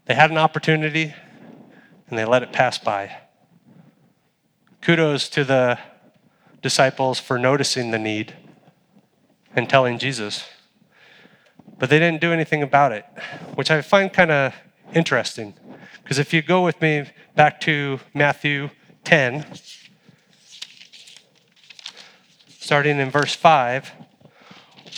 They 0.07 0.15
had 0.15 0.31
an 0.31 0.39
opportunity 0.39 1.15
and 2.09 2.19
they 2.19 2.25
let 2.25 2.43
it 2.43 2.53
pass 2.53 2.79
by. 2.79 3.17
Kudos 4.85 5.31
to 5.31 5.45
the 5.45 5.79
disciples 6.61 7.19
for 7.19 7.39
noticing 7.39 7.91
the 7.91 7.99
need 7.99 8.35
and 9.57 9.67
telling 9.67 9.99
Jesus. 9.99 10.47
But 11.79 11.89
they 11.89 11.99
didn't 11.99 12.21
do 12.21 12.35
anything 12.35 12.63
about 12.63 12.93
it, 12.93 13.07
which 13.55 13.71
I 13.71 13.81
find 13.81 14.13
kind 14.13 14.31
of 14.31 14.55
interesting. 14.95 15.55
Because 16.03 16.19
if 16.19 16.35
you 16.35 16.43
go 16.43 16.63
with 16.63 16.83
me 16.83 17.07
back 17.35 17.63
to 17.63 17.99
Matthew 18.13 18.69
10, 19.05 19.47
starting 22.59 22.99
in 22.99 23.11
verse 23.11 23.35
5, 23.35 23.91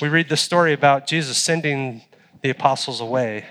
we 0.02 0.08
read 0.08 0.28
the 0.28 0.36
story 0.36 0.72
about 0.72 1.06
Jesus 1.06 1.38
sending 1.38 2.02
the 2.42 2.50
apostles 2.50 3.00
away. 3.00 3.44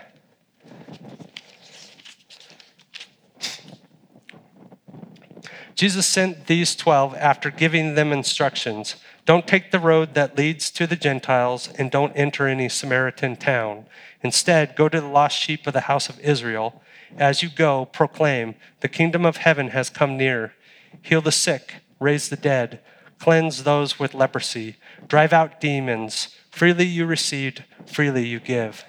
Jesus 5.75 6.07
sent 6.07 6.47
these 6.47 6.75
12 6.75 7.15
after 7.15 7.51
giving 7.51 7.95
them 7.95 8.11
instructions 8.11 8.95
Don't 9.25 9.47
take 9.47 9.71
the 9.71 9.79
road 9.79 10.13
that 10.13 10.37
leads 10.37 10.71
to 10.71 10.87
the 10.87 10.95
Gentiles, 10.95 11.69
and 11.77 11.91
don't 11.91 12.13
enter 12.13 12.47
any 12.47 12.69
Samaritan 12.69 13.35
town. 13.35 13.85
Instead, 14.21 14.75
go 14.75 14.87
to 14.87 15.01
the 15.01 15.07
lost 15.07 15.37
sheep 15.37 15.67
of 15.67 15.73
the 15.73 15.81
house 15.81 16.09
of 16.09 16.19
Israel. 16.19 16.81
As 17.17 17.43
you 17.43 17.49
go, 17.49 17.85
proclaim, 17.85 18.55
The 18.81 18.87
kingdom 18.87 19.25
of 19.25 19.37
heaven 19.37 19.69
has 19.69 19.89
come 19.89 20.17
near. 20.17 20.53
Heal 21.01 21.21
the 21.21 21.31
sick, 21.31 21.75
raise 21.99 22.29
the 22.29 22.35
dead 22.35 22.79
cleanse 23.19 23.63
those 23.63 23.99
with 23.99 24.13
leprosy, 24.13 24.75
drive 25.07 25.33
out 25.33 25.59
demons. 25.59 26.29
Freely 26.51 26.85
you 26.85 27.05
received, 27.05 27.63
freely 27.85 28.25
you 28.25 28.39
give. 28.39 28.85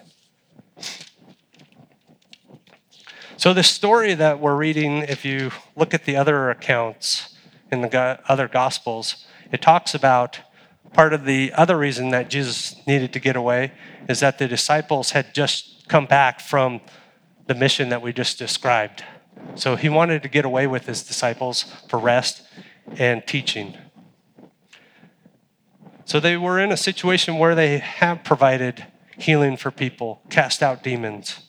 So, 3.46 3.54
the 3.54 3.62
story 3.62 4.12
that 4.14 4.40
we're 4.40 4.56
reading, 4.56 5.02
if 5.02 5.24
you 5.24 5.52
look 5.76 5.94
at 5.94 6.04
the 6.04 6.16
other 6.16 6.50
accounts 6.50 7.36
in 7.70 7.80
the 7.80 8.18
other 8.28 8.48
Gospels, 8.48 9.24
it 9.52 9.62
talks 9.62 9.94
about 9.94 10.40
part 10.92 11.12
of 11.12 11.24
the 11.24 11.52
other 11.52 11.78
reason 11.78 12.10
that 12.10 12.28
Jesus 12.28 12.74
needed 12.88 13.12
to 13.12 13.20
get 13.20 13.36
away 13.36 13.70
is 14.08 14.18
that 14.18 14.38
the 14.38 14.48
disciples 14.48 15.12
had 15.12 15.32
just 15.32 15.86
come 15.86 16.06
back 16.06 16.40
from 16.40 16.80
the 17.46 17.54
mission 17.54 17.88
that 17.90 18.02
we 18.02 18.12
just 18.12 18.36
described. 18.36 19.04
So, 19.54 19.76
he 19.76 19.88
wanted 19.88 20.24
to 20.24 20.28
get 20.28 20.44
away 20.44 20.66
with 20.66 20.86
his 20.86 21.04
disciples 21.04 21.66
for 21.88 22.00
rest 22.00 22.42
and 22.96 23.24
teaching. 23.28 23.78
So 26.04 26.18
they 26.18 26.36
were 26.36 26.58
in 26.58 26.72
a 26.72 26.76
situation 26.76 27.38
where 27.38 27.54
they 27.54 27.78
have 27.78 28.24
provided 28.24 28.86
healing 29.18 29.56
for 29.56 29.70
people, 29.70 30.20
cast 30.30 30.64
out 30.64 30.82
demons. 30.82 31.45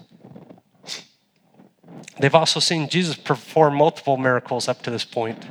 They've 2.19 2.33
also 2.33 2.59
seen 2.59 2.89
Jesus 2.89 3.15
perform 3.15 3.75
multiple 3.75 4.17
miracles 4.17 4.67
up 4.67 4.81
to 4.83 4.91
this 4.91 5.05
point. 5.05 5.45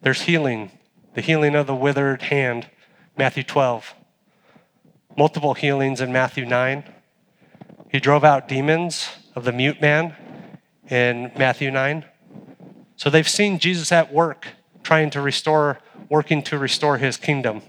There's 0.00 0.22
healing, 0.22 0.70
the 1.14 1.20
healing 1.20 1.54
of 1.54 1.66
the 1.66 1.74
withered 1.74 2.22
hand, 2.22 2.68
Matthew 3.16 3.42
12. 3.42 3.94
Multiple 5.16 5.54
healings 5.54 6.00
in 6.00 6.12
Matthew 6.12 6.44
9. 6.44 6.84
He 7.90 8.00
drove 8.00 8.24
out 8.24 8.48
demons 8.48 9.08
of 9.34 9.44
the 9.44 9.52
mute 9.52 9.80
man 9.80 10.16
in 10.88 11.30
Matthew 11.36 11.70
9. 11.70 12.04
So 12.96 13.10
they've 13.10 13.28
seen 13.28 13.58
Jesus 13.58 13.92
at 13.92 14.12
work 14.12 14.48
trying 14.82 15.10
to 15.10 15.20
restore, 15.20 15.78
working 16.08 16.42
to 16.44 16.58
restore 16.58 16.98
his 16.98 17.16
kingdom 17.16 17.62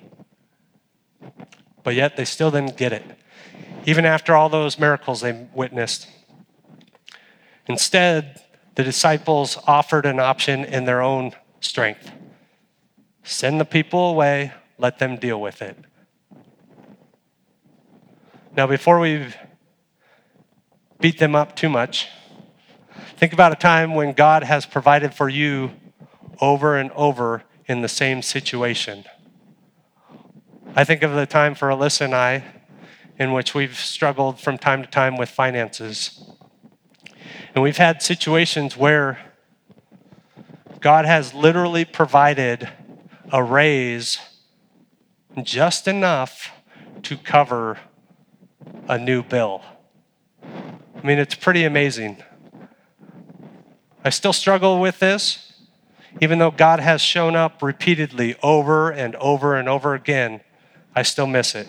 but 1.84 1.96
yet 1.96 2.16
they 2.16 2.26
still 2.26 2.50
didn't 2.50 2.78
get 2.78 2.94
it, 2.94 3.04
even 3.86 4.06
after 4.06 4.36
all 4.36 4.50
those 4.50 4.80
miracles 4.80 5.22
they 5.22 5.48
witnessed. 5.54 6.08
Instead, 7.68 8.42
the 8.76 8.84
disciples 8.84 9.58
offered 9.68 10.06
an 10.06 10.20
option 10.20 10.66
in 10.66 10.86
their 10.86 11.02
own 11.02 11.32
strength 11.60 12.12
send 13.26 13.60
the 13.60 13.66
people 13.66 14.10
away, 14.10 14.52
let 14.78 15.00
them 15.00 15.16
deal 15.16 15.40
with 15.40 15.62
it. 15.62 15.78
Now, 18.56 18.68
before 18.68 19.00
we 19.00 19.34
beat 21.00 21.20
them 21.20 21.36
up 21.36 21.56
too 21.56 21.70
much, 21.70 22.10
think 23.18 23.34
about 23.34 23.52
a 23.52 23.56
time 23.56 23.96
when 23.96 24.14
God 24.14 24.44
has 24.44 24.66
provided 24.66 25.14
for 25.14 25.30
you 25.30 25.72
over 26.40 26.78
and 26.78 26.92
over 26.92 27.44
in 27.66 27.82
the 27.82 27.88
same 27.88 28.22
situation. 28.22 29.06
I 30.76 30.84
think 30.84 31.02
of 31.02 31.14
the 31.14 31.26
time 31.26 31.56
for 31.56 31.70
Alyssa 31.70 32.02
and 32.02 32.16
I 32.16 32.44
in 33.18 33.32
which 33.32 33.54
we've 33.54 33.78
struggled 33.78 34.40
from 34.40 34.58
time 34.58 34.82
to 34.82 34.90
time 34.90 35.18
with 35.18 35.30
finances. 35.30 36.33
And 37.54 37.64
we've 37.64 37.78
had 37.78 38.02
situations 38.02 38.76
where 38.76 39.20
God 40.80 41.06
has 41.06 41.34
literally 41.34 41.86
provided 41.86 42.70
a 43.32 43.44
raise 43.44 44.20
just 45.44 45.88
enough 45.88 46.52
to 47.04 47.18
cover 47.18 47.80
a 48.88 48.98
new 48.98 49.24
bill. 49.24 49.62
I 50.44 51.06
mean, 51.06 51.20
it's 51.20 51.36
pretty 51.36 51.64
amazing. 51.64 52.24
I 54.04 54.10
still 54.10 54.34
struggle 54.34 54.80
with 54.80 55.00
this. 55.00 55.54
Even 56.22 56.40
though 56.40 56.52
God 56.52 56.80
has 56.80 57.02
shown 57.02 57.36
up 57.36 57.62
repeatedly 57.62 58.36
over 58.44 58.92
and 58.92 59.16
over 59.16 59.56
and 59.56 59.68
over 59.68 59.94
again, 59.94 60.42
I 60.96 61.02
still 61.04 61.28
miss 61.28 61.56
it. 61.56 61.68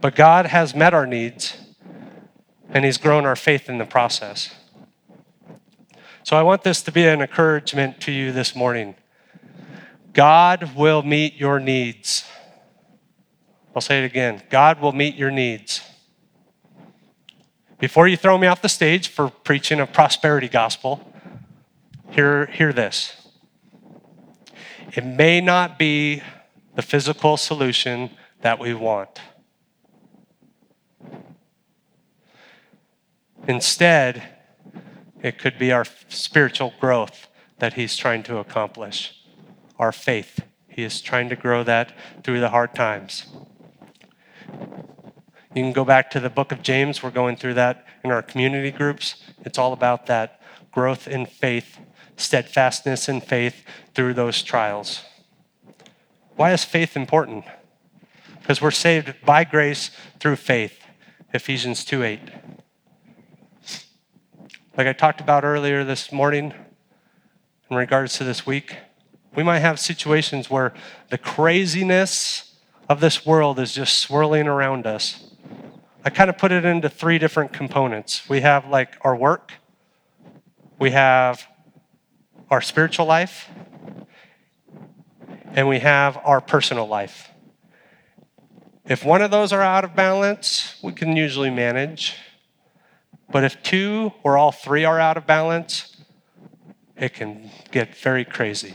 But 0.00 0.14
God 0.14 0.46
has 0.46 0.74
met 0.74 0.94
our 0.94 1.06
needs, 1.06 1.56
and 2.72 2.84
He's 2.84 2.98
grown 2.98 3.26
our 3.26 3.36
faith 3.36 3.68
in 3.68 3.78
the 3.78 3.84
process. 3.84 4.54
So 6.22 6.36
I 6.36 6.42
want 6.42 6.62
this 6.62 6.82
to 6.82 6.92
be 6.92 7.06
an 7.06 7.22
encouragement 7.22 8.00
to 8.02 8.12
you 8.12 8.32
this 8.32 8.54
morning. 8.54 8.94
God 10.12 10.74
will 10.76 11.02
meet 11.02 11.34
your 11.34 11.58
needs. 11.58 12.24
I'll 13.74 13.80
say 13.80 14.02
it 14.02 14.06
again 14.06 14.42
God 14.50 14.80
will 14.80 14.92
meet 14.92 15.14
your 15.14 15.30
needs. 15.30 15.82
Before 17.78 18.06
you 18.06 18.16
throw 18.16 18.36
me 18.36 18.46
off 18.46 18.60
the 18.60 18.68
stage 18.68 19.08
for 19.08 19.30
preaching 19.30 19.80
a 19.80 19.86
prosperity 19.86 20.48
gospel, 20.48 21.14
hear, 22.10 22.46
hear 22.46 22.74
this. 22.74 23.16
It 24.92 25.06
may 25.06 25.40
not 25.40 25.78
be 25.78 26.22
the 26.74 26.82
physical 26.82 27.38
solution 27.38 28.10
that 28.42 28.58
we 28.58 28.74
want. 28.74 29.20
Instead, 33.50 34.22
it 35.24 35.36
could 35.36 35.58
be 35.58 35.72
our 35.72 35.84
spiritual 36.08 36.72
growth 36.78 37.26
that 37.58 37.72
He's 37.72 37.96
trying 37.96 38.22
to 38.22 38.38
accomplish, 38.38 39.24
our 39.76 39.90
faith. 39.90 40.38
He 40.68 40.84
is 40.84 41.00
trying 41.00 41.28
to 41.30 41.34
grow 41.34 41.64
that 41.64 41.92
through 42.22 42.38
the 42.38 42.50
hard 42.50 42.76
times. 42.76 43.26
You 45.52 45.64
can 45.64 45.72
go 45.72 45.84
back 45.84 46.12
to 46.12 46.20
the 46.20 46.30
book 46.30 46.52
of 46.52 46.62
James. 46.62 47.02
We're 47.02 47.10
going 47.10 47.34
through 47.34 47.54
that 47.54 47.84
in 48.04 48.12
our 48.12 48.22
community 48.22 48.70
groups. 48.70 49.16
It's 49.44 49.58
all 49.58 49.72
about 49.72 50.06
that 50.06 50.40
growth 50.70 51.08
in 51.08 51.26
faith, 51.26 51.76
steadfastness 52.16 53.08
in 53.08 53.20
faith 53.20 53.64
through 53.96 54.14
those 54.14 54.44
trials. 54.44 55.02
Why 56.36 56.52
is 56.52 56.62
faith 56.62 56.96
important? 56.96 57.46
Because 58.38 58.62
we're 58.62 58.70
saved 58.70 59.12
by 59.26 59.42
grace 59.42 59.90
through 60.20 60.36
faith. 60.36 60.84
Ephesians 61.34 61.84
2 61.84 62.04
8. 62.04 62.20
Like 64.80 64.86
I 64.86 64.94
talked 64.94 65.20
about 65.20 65.44
earlier 65.44 65.84
this 65.84 66.10
morning, 66.10 66.54
in 67.68 67.76
regards 67.76 68.16
to 68.16 68.24
this 68.24 68.46
week, 68.46 68.78
we 69.36 69.42
might 69.42 69.58
have 69.58 69.78
situations 69.78 70.48
where 70.48 70.72
the 71.10 71.18
craziness 71.18 72.54
of 72.88 73.00
this 73.00 73.26
world 73.26 73.60
is 73.60 73.74
just 73.74 73.98
swirling 73.98 74.46
around 74.46 74.86
us. 74.86 75.34
I 76.02 76.08
kind 76.08 76.30
of 76.30 76.38
put 76.38 76.50
it 76.50 76.64
into 76.64 76.88
three 76.88 77.18
different 77.18 77.52
components. 77.52 78.26
We 78.26 78.40
have 78.40 78.68
like 78.68 78.96
our 79.02 79.14
work, 79.14 79.52
we 80.78 80.92
have 80.92 81.46
our 82.50 82.62
spiritual 82.62 83.04
life, 83.04 83.50
and 85.52 85.68
we 85.68 85.80
have 85.80 86.18
our 86.24 86.40
personal 86.40 86.86
life. 86.86 87.28
If 88.86 89.04
one 89.04 89.20
of 89.20 89.30
those 89.30 89.52
are 89.52 89.60
out 89.60 89.84
of 89.84 89.94
balance, 89.94 90.76
we 90.82 90.92
can 90.92 91.18
usually 91.18 91.50
manage. 91.50 92.16
But 93.30 93.44
if 93.44 93.62
two 93.62 94.12
or 94.22 94.36
all 94.36 94.52
three 94.52 94.84
are 94.84 94.98
out 94.98 95.16
of 95.16 95.26
balance, 95.26 95.96
it 96.96 97.14
can 97.14 97.50
get 97.70 97.96
very 97.96 98.24
crazy. 98.24 98.74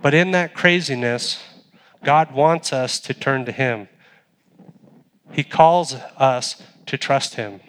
But 0.00 0.14
in 0.14 0.30
that 0.32 0.54
craziness, 0.54 1.42
God 2.04 2.32
wants 2.32 2.72
us 2.72 3.00
to 3.00 3.14
turn 3.14 3.44
to 3.46 3.52
Him. 3.52 3.88
He 5.32 5.42
calls 5.42 5.94
us 5.94 6.62
to 6.86 6.96
trust 6.96 7.34
Him. 7.34 7.60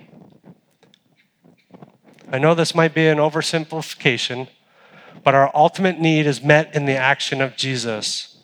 I 2.32 2.38
know 2.38 2.54
this 2.54 2.76
might 2.76 2.94
be 2.94 3.08
an 3.08 3.18
oversimplification, 3.18 4.50
but 5.24 5.34
our 5.34 5.52
ultimate 5.56 6.00
need 6.00 6.28
is 6.28 6.44
met 6.44 6.76
in 6.76 6.86
the 6.86 6.96
action 6.96 7.42
of 7.42 7.56
Jesus, 7.56 8.38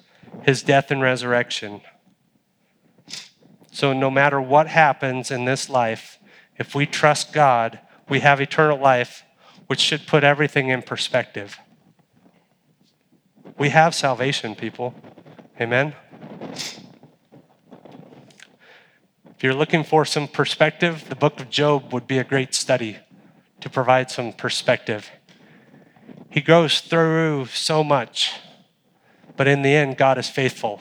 His 0.43 0.63
death 0.63 0.89
and 0.89 1.01
resurrection. 1.01 1.81
So, 3.75 3.91
no 3.91 4.09
matter 4.09 4.39
what 4.39 4.67
happens 4.67 5.31
in 5.31 5.43
this 5.43 5.69
life, 5.69 6.17
if 6.55 6.73
we 6.73 6.85
trust 6.85 7.33
God, 7.33 7.77
we 8.07 8.21
have 8.21 8.39
eternal 8.39 8.79
life, 8.79 9.25
which 9.67 9.81
should 9.81 10.07
put 10.07 10.23
everything 10.23 10.69
in 10.69 10.81
perspective. 10.81 11.59
We 13.57 13.71
have 13.71 13.93
salvation, 13.93 14.55
people. 14.55 14.95
Amen? 15.59 15.93
If 19.35 19.43
you're 19.43 19.53
looking 19.53 19.83
for 19.83 20.05
some 20.05 20.29
perspective, 20.29 21.09
the 21.09 21.15
book 21.17 21.41
of 21.41 21.49
Job 21.49 21.91
would 21.91 22.07
be 22.07 22.17
a 22.17 22.23
great 22.23 22.55
study 22.55 22.99
to 23.59 23.69
provide 23.69 24.09
some 24.09 24.31
perspective. 24.31 25.11
He 26.29 26.39
goes 26.39 26.79
through 26.79 27.47
so 27.47 27.83
much, 27.83 28.31
but 29.35 29.49
in 29.49 29.63
the 29.63 29.75
end, 29.75 29.97
God 29.97 30.17
is 30.17 30.29
faithful. 30.29 30.79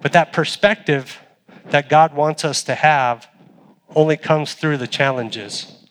But 0.00 0.12
that 0.12 0.32
perspective 0.32 1.18
that 1.66 1.88
God 1.88 2.14
wants 2.14 2.44
us 2.44 2.62
to 2.64 2.74
have 2.74 3.28
only 3.94 4.16
comes 4.16 4.54
through 4.54 4.76
the 4.76 4.86
challenges. 4.86 5.86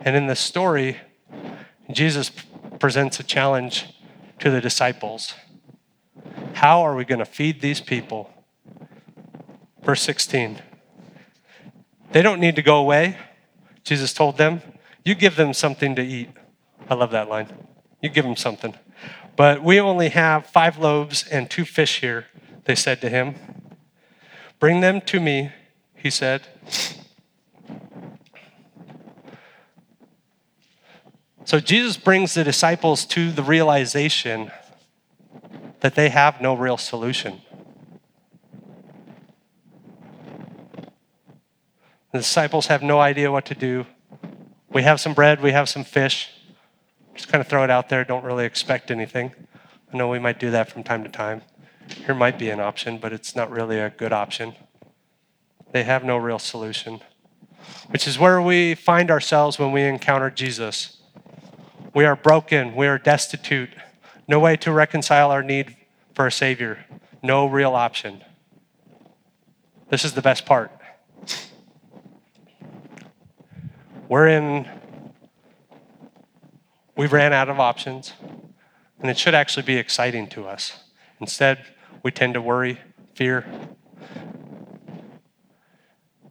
And 0.00 0.16
in 0.16 0.26
this 0.26 0.40
story, 0.40 0.98
Jesus 1.90 2.30
presents 2.78 3.20
a 3.20 3.22
challenge 3.22 3.86
to 4.40 4.50
the 4.50 4.60
disciples. 4.60 5.34
How 6.54 6.82
are 6.82 6.94
we 6.94 7.04
going 7.04 7.18
to 7.18 7.24
feed 7.24 7.60
these 7.60 7.80
people? 7.80 8.32
Verse 9.82 10.02
16. 10.02 10.60
They 12.12 12.22
don't 12.22 12.40
need 12.40 12.56
to 12.56 12.62
go 12.62 12.78
away. 12.78 13.18
Jesus 13.84 14.12
told 14.12 14.38
them, 14.38 14.62
You 15.04 15.14
give 15.14 15.36
them 15.36 15.52
something 15.52 15.94
to 15.96 16.02
eat. 16.02 16.30
I 16.88 16.94
love 16.94 17.10
that 17.12 17.28
line. 17.28 17.52
You 18.00 18.08
give 18.08 18.24
them 18.24 18.36
something. 18.36 18.74
But 19.36 19.62
we 19.62 19.78
only 19.78 20.08
have 20.08 20.46
five 20.46 20.78
loaves 20.78 21.26
and 21.28 21.50
two 21.50 21.64
fish 21.66 22.00
here, 22.00 22.26
they 22.64 22.74
said 22.74 23.00
to 23.02 23.08
him. 23.10 23.34
Bring 24.58 24.80
them 24.80 25.02
to 25.02 25.20
me, 25.20 25.52
he 25.94 26.08
said. 26.08 26.46
So 31.44 31.60
Jesus 31.60 31.96
brings 31.96 32.34
the 32.34 32.42
disciples 32.42 33.04
to 33.06 33.30
the 33.30 33.42
realization 33.42 34.50
that 35.80 35.94
they 35.94 36.08
have 36.08 36.40
no 36.40 36.54
real 36.54 36.76
solution. 36.76 37.42
The 42.12 42.18
disciples 42.18 42.68
have 42.68 42.82
no 42.82 42.98
idea 42.98 43.30
what 43.30 43.44
to 43.46 43.54
do. 43.54 43.86
We 44.70 44.82
have 44.82 45.00
some 45.00 45.14
bread, 45.14 45.42
we 45.42 45.52
have 45.52 45.68
some 45.68 45.84
fish. 45.84 46.30
Just 47.16 47.28
kind 47.28 47.40
of 47.40 47.48
throw 47.48 47.64
it 47.64 47.70
out 47.70 47.88
there, 47.88 48.04
don't 48.04 48.24
really 48.24 48.44
expect 48.44 48.90
anything. 48.90 49.32
I 49.92 49.96
know 49.96 50.08
we 50.08 50.18
might 50.18 50.38
do 50.38 50.50
that 50.50 50.70
from 50.70 50.84
time 50.84 51.02
to 51.02 51.08
time. 51.08 51.40
Here 52.04 52.14
might 52.14 52.38
be 52.38 52.50
an 52.50 52.60
option, 52.60 52.98
but 52.98 53.12
it's 53.12 53.34
not 53.34 53.50
really 53.50 53.78
a 53.78 53.88
good 53.88 54.12
option. 54.12 54.54
They 55.72 55.84
have 55.84 56.04
no 56.04 56.18
real 56.18 56.38
solution, 56.38 57.00
which 57.88 58.06
is 58.06 58.18
where 58.18 58.42
we 58.42 58.74
find 58.74 59.10
ourselves 59.10 59.58
when 59.58 59.72
we 59.72 59.82
encounter 59.82 60.30
Jesus. 60.30 60.98
We 61.94 62.04
are 62.04 62.16
broken, 62.16 62.74
we 62.74 62.86
are 62.86 62.98
destitute, 62.98 63.70
no 64.28 64.38
way 64.38 64.56
to 64.56 64.70
reconcile 64.70 65.30
our 65.30 65.42
need 65.42 65.74
for 66.14 66.26
a 66.26 66.32
Savior, 66.32 66.84
no 67.22 67.46
real 67.46 67.74
option. 67.74 68.22
This 69.88 70.04
is 70.04 70.12
the 70.12 70.22
best 70.22 70.44
part. 70.44 70.70
We're 74.08 74.28
in 74.28 74.68
We've 76.96 77.12
ran 77.12 77.34
out 77.34 77.50
of 77.50 77.60
options, 77.60 78.14
and 79.00 79.10
it 79.10 79.18
should 79.18 79.34
actually 79.34 79.64
be 79.64 79.76
exciting 79.76 80.28
to 80.28 80.46
us. 80.46 80.84
Instead, 81.20 81.64
we 82.02 82.10
tend 82.10 82.32
to 82.34 82.40
worry, 82.40 82.80
fear. 83.14 83.44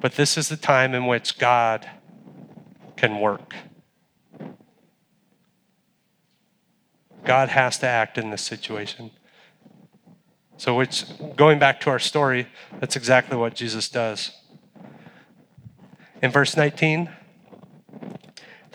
But 0.01 0.13
this 0.13 0.37
is 0.37 0.49
the 0.49 0.57
time 0.57 0.95
in 0.95 1.05
which 1.05 1.37
God 1.37 1.87
can 2.95 3.19
work. 3.19 3.53
God 7.23 7.49
has 7.49 7.77
to 7.79 7.87
act 7.87 8.17
in 8.17 8.31
this 8.31 8.41
situation. 8.41 9.11
So, 10.57 10.75
which, 10.75 11.05
going 11.35 11.59
back 11.59 11.79
to 11.81 11.89
our 11.91 11.99
story, 11.99 12.47
that's 12.79 12.95
exactly 12.95 13.37
what 13.37 13.53
Jesus 13.53 13.89
does. 13.89 14.31
In 16.23 16.31
verse 16.31 16.57
19, 16.57 17.09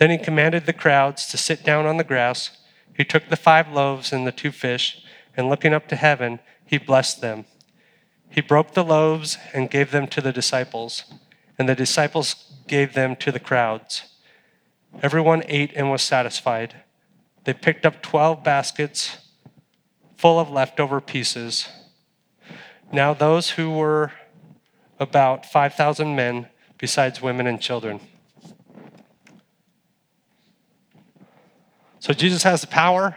then 0.01 0.09
he 0.09 0.17
commanded 0.17 0.65
the 0.65 0.73
crowds 0.73 1.27
to 1.27 1.37
sit 1.37 1.63
down 1.63 1.85
on 1.85 1.97
the 1.97 2.03
grass. 2.03 2.57
He 2.91 3.05
took 3.05 3.29
the 3.29 3.35
five 3.35 3.71
loaves 3.71 4.11
and 4.11 4.25
the 4.25 4.31
two 4.31 4.51
fish, 4.51 4.99
and 5.37 5.47
looking 5.47 5.75
up 5.75 5.87
to 5.89 5.95
heaven, 5.95 6.39
he 6.65 6.79
blessed 6.79 7.21
them. 7.21 7.45
He 8.27 8.41
broke 8.41 8.73
the 8.73 8.83
loaves 8.83 9.37
and 9.53 9.69
gave 9.69 9.91
them 9.91 10.07
to 10.07 10.19
the 10.19 10.33
disciples, 10.33 11.03
and 11.59 11.69
the 11.69 11.75
disciples 11.75 12.51
gave 12.67 12.95
them 12.95 13.15
to 13.17 13.31
the 13.31 13.39
crowds. 13.39 14.05
Everyone 15.03 15.43
ate 15.47 15.71
and 15.75 15.91
was 15.91 16.01
satisfied. 16.01 16.77
They 17.43 17.53
picked 17.53 17.85
up 17.85 18.01
12 18.01 18.43
baskets 18.43 19.19
full 20.17 20.39
of 20.39 20.49
leftover 20.49 20.99
pieces. 20.99 21.67
Now, 22.91 23.13
those 23.13 23.51
who 23.51 23.69
were 23.69 24.13
about 24.99 25.45
5,000 25.45 26.15
men 26.15 26.47
besides 26.79 27.21
women 27.21 27.45
and 27.45 27.61
children. 27.61 27.99
So 32.01 32.13
Jesus 32.13 32.41
has 32.41 32.61
the 32.61 32.67
power. 32.67 33.15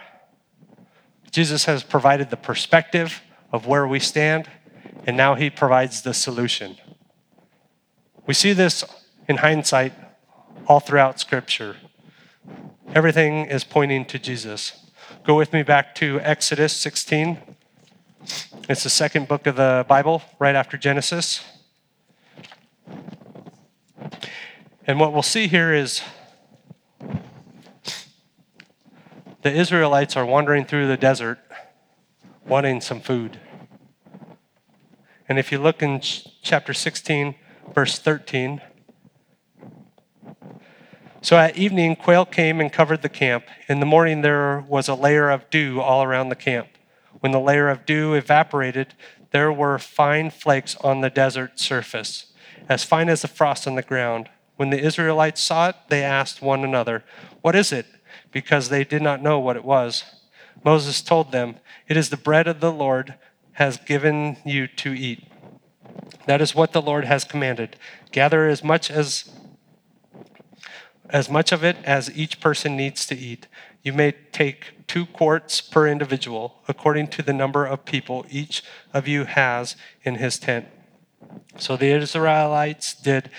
Jesus 1.30 1.64
has 1.64 1.82
provided 1.82 2.28
the 2.28 2.36
perspective 2.36 3.22
of 3.50 3.66
where 3.66 3.86
we 3.86 3.98
stand, 3.98 4.46
and 5.06 5.16
now 5.16 5.36
he 5.36 5.48
provides 5.48 6.02
the 6.02 6.12
solution. 6.12 6.76
We 8.26 8.34
see 8.34 8.52
this 8.52 8.84
in 9.26 9.38
hindsight 9.38 9.94
all 10.66 10.80
throughout 10.80 11.18
Scripture. 11.18 11.76
Everything 12.94 13.46
is 13.46 13.64
pointing 13.64 14.04
to 14.04 14.18
Jesus. 14.18 14.86
Go 15.24 15.34
with 15.34 15.54
me 15.54 15.62
back 15.62 15.94
to 15.94 16.20
Exodus 16.20 16.74
16. 16.74 17.38
It's 18.68 18.82
the 18.82 18.90
second 18.90 19.28
book 19.28 19.46
of 19.46 19.56
the 19.56 19.86
Bible, 19.88 20.20
right 20.38 20.54
after 20.54 20.76
Genesis. 20.76 21.42
And 24.86 25.00
what 25.00 25.14
we'll 25.14 25.22
see 25.22 25.46
here 25.46 25.72
is 25.72 26.02
the 29.44 29.52
Israelites 29.52 30.16
are 30.16 30.24
wandering 30.24 30.64
through 30.64 30.88
the 30.88 30.96
desert 30.96 31.38
wanting 32.46 32.80
some 32.80 32.98
food. 32.98 33.38
And 35.28 35.38
if 35.38 35.52
you 35.52 35.58
look 35.58 35.82
in 35.82 36.00
chapter 36.00 36.72
16, 36.72 37.34
verse 37.74 37.98
13, 37.98 38.62
so 41.20 41.36
at 41.36 41.58
evening, 41.58 41.94
quail 41.94 42.24
came 42.24 42.58
and 42.58 42.72
covered 42.72 43.02
the 43.02 43.10
camp. 43.10 43.44
In 43.68 43.80
the 43.80 43.86
morning, 43.86 44.22
there 44.22 44.64
was 44.66 44.88
a 44.88 44.94
layer 44.94 45.28
of 45.28 45.48
dew 45.50 45.78
all 45.78 46.02
around 46.02 46.30
the 46.30 46.36
camp. 46.36 46.68
When 47.20 47.32
the 47.32 47.40
layer 47.40 47.68
of 47.68 47.84
dew 47.84 48.14
evaporated, 48.14 48.94
there 49.30 49.52
were 49.52 49.78
fine 49.78 50.30
flakes 50.30 50.74
on 50.76 51.02
the 51.02 51.10
desert 51.10 51.60
surface, 51.60 52.32
as 52.66 52.82
fine 52.82 53.10
as 53.10 53.20
the 53.20 53.28
frost 53.28 53.66
on 53.66 53.74
the 53.74 53.82
ground. 53.82 54.30
When 54.56 54.70
the 54.70 54.82
Israelites 54.82 55.42
saw 55.42 55.68
it, 55.68 55.76
they 55.88 56.02
asked 56.02 56.40
one 56.40 56.64
another, 56.64 57.04
What 57.42 57.54
is 57.54 57.72
it? 57.72 57.86
Because 58.34 58.68
they 58.68 58.84
did 58.84 59.00
not 59.00 59.22
know 59.22 59.38
what 59.38 59.56
it 59.56 59.64
was. 59.64 60.04
Moses 60.62 61.00
told 61.00 61.32
them, 61.32 61.56
It 61.88 61.96
is 61.96 62.10
the 62.10 62.18
bread 62.18 62.46
of 62.46 62.60
the 62.60 62.72
Lord 62.72 63.14
has 63.52 63.78
given 63.78 64.36
you 64.44 64.66
to 64.66 64.92
eat. 64.92 65.26
That 66.26 66.42
is 66.42 66.54
what 66.54 66.72
the 66.72 66.82
Lord 66.82 67.06
has 67.06 67.24
commanded. 67.24 67.76
Gather 68.12 68.46
as 68.46 68.62
much 68.62 68.90
as 68.90 69.30
as 71.10 71.30
much 71.30 71.52
of 71.52 71.62
it 71.62 71.76
as 71.84 72.16
each 72.16 72.40
person 72.40 72.76
needs 72.76 73.06
to 73.06 73.14
eat. 73.16 73.46
You 73.82 73.92
may 73.92 74.12
take 74.32 74.86
two 74.86 75.06
quarts 75.06 75.60
per 75.60 75.86
individual, 75.86 76.62
according 76.66 77.08
to 77.08 77.22
the 77.22 77.32
number 77.32 77.66
of 77.66 77.84
people 77.84 78.24
each 78.30 78.62
of 78.92 79.06
you 79.06 79.24
has 79.24 79.76
in 80.02 80.16
his 80.16 80.38
tent. 80.38 80.66
So 81.58 81.76
the 81.76 81.92
Israelites 81.92 82.94
did 82.94 83.30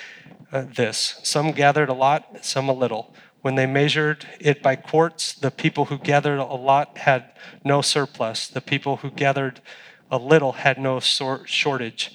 uh, 0.52 0.66
this. 0.74 1.20
Some 1.24 1.52
gathered 1.52 1.90
a 1.90 1.94
lot, 1.94 2.46
some 2.46 2.70
a 2.70 2.74
little. 2.74 3.14
When 3.46 3.54
they 3.54 3.68
measured 3.68 4.26
it 4.40 4.64
by 4.64 4.76
quarts, 4.76 5.36
the 5.36 5.52
people 5.52 5.86
who 5.86 6.00
gathered 6.00 6.40
a 6.40 6.56
lot 6.56 6.98
had 6.98 7.26
no 7.64 7.84
surplus. 7.84 8.48
The 8.48 8.60
people 8.60 8.98
who 8.98 9.12
gathered 9.12 9.62
a 10.10 10.18
little 10.18 10.54
had 10.54 10.80
no 10.80 11.00
shortage. 11.00 12.12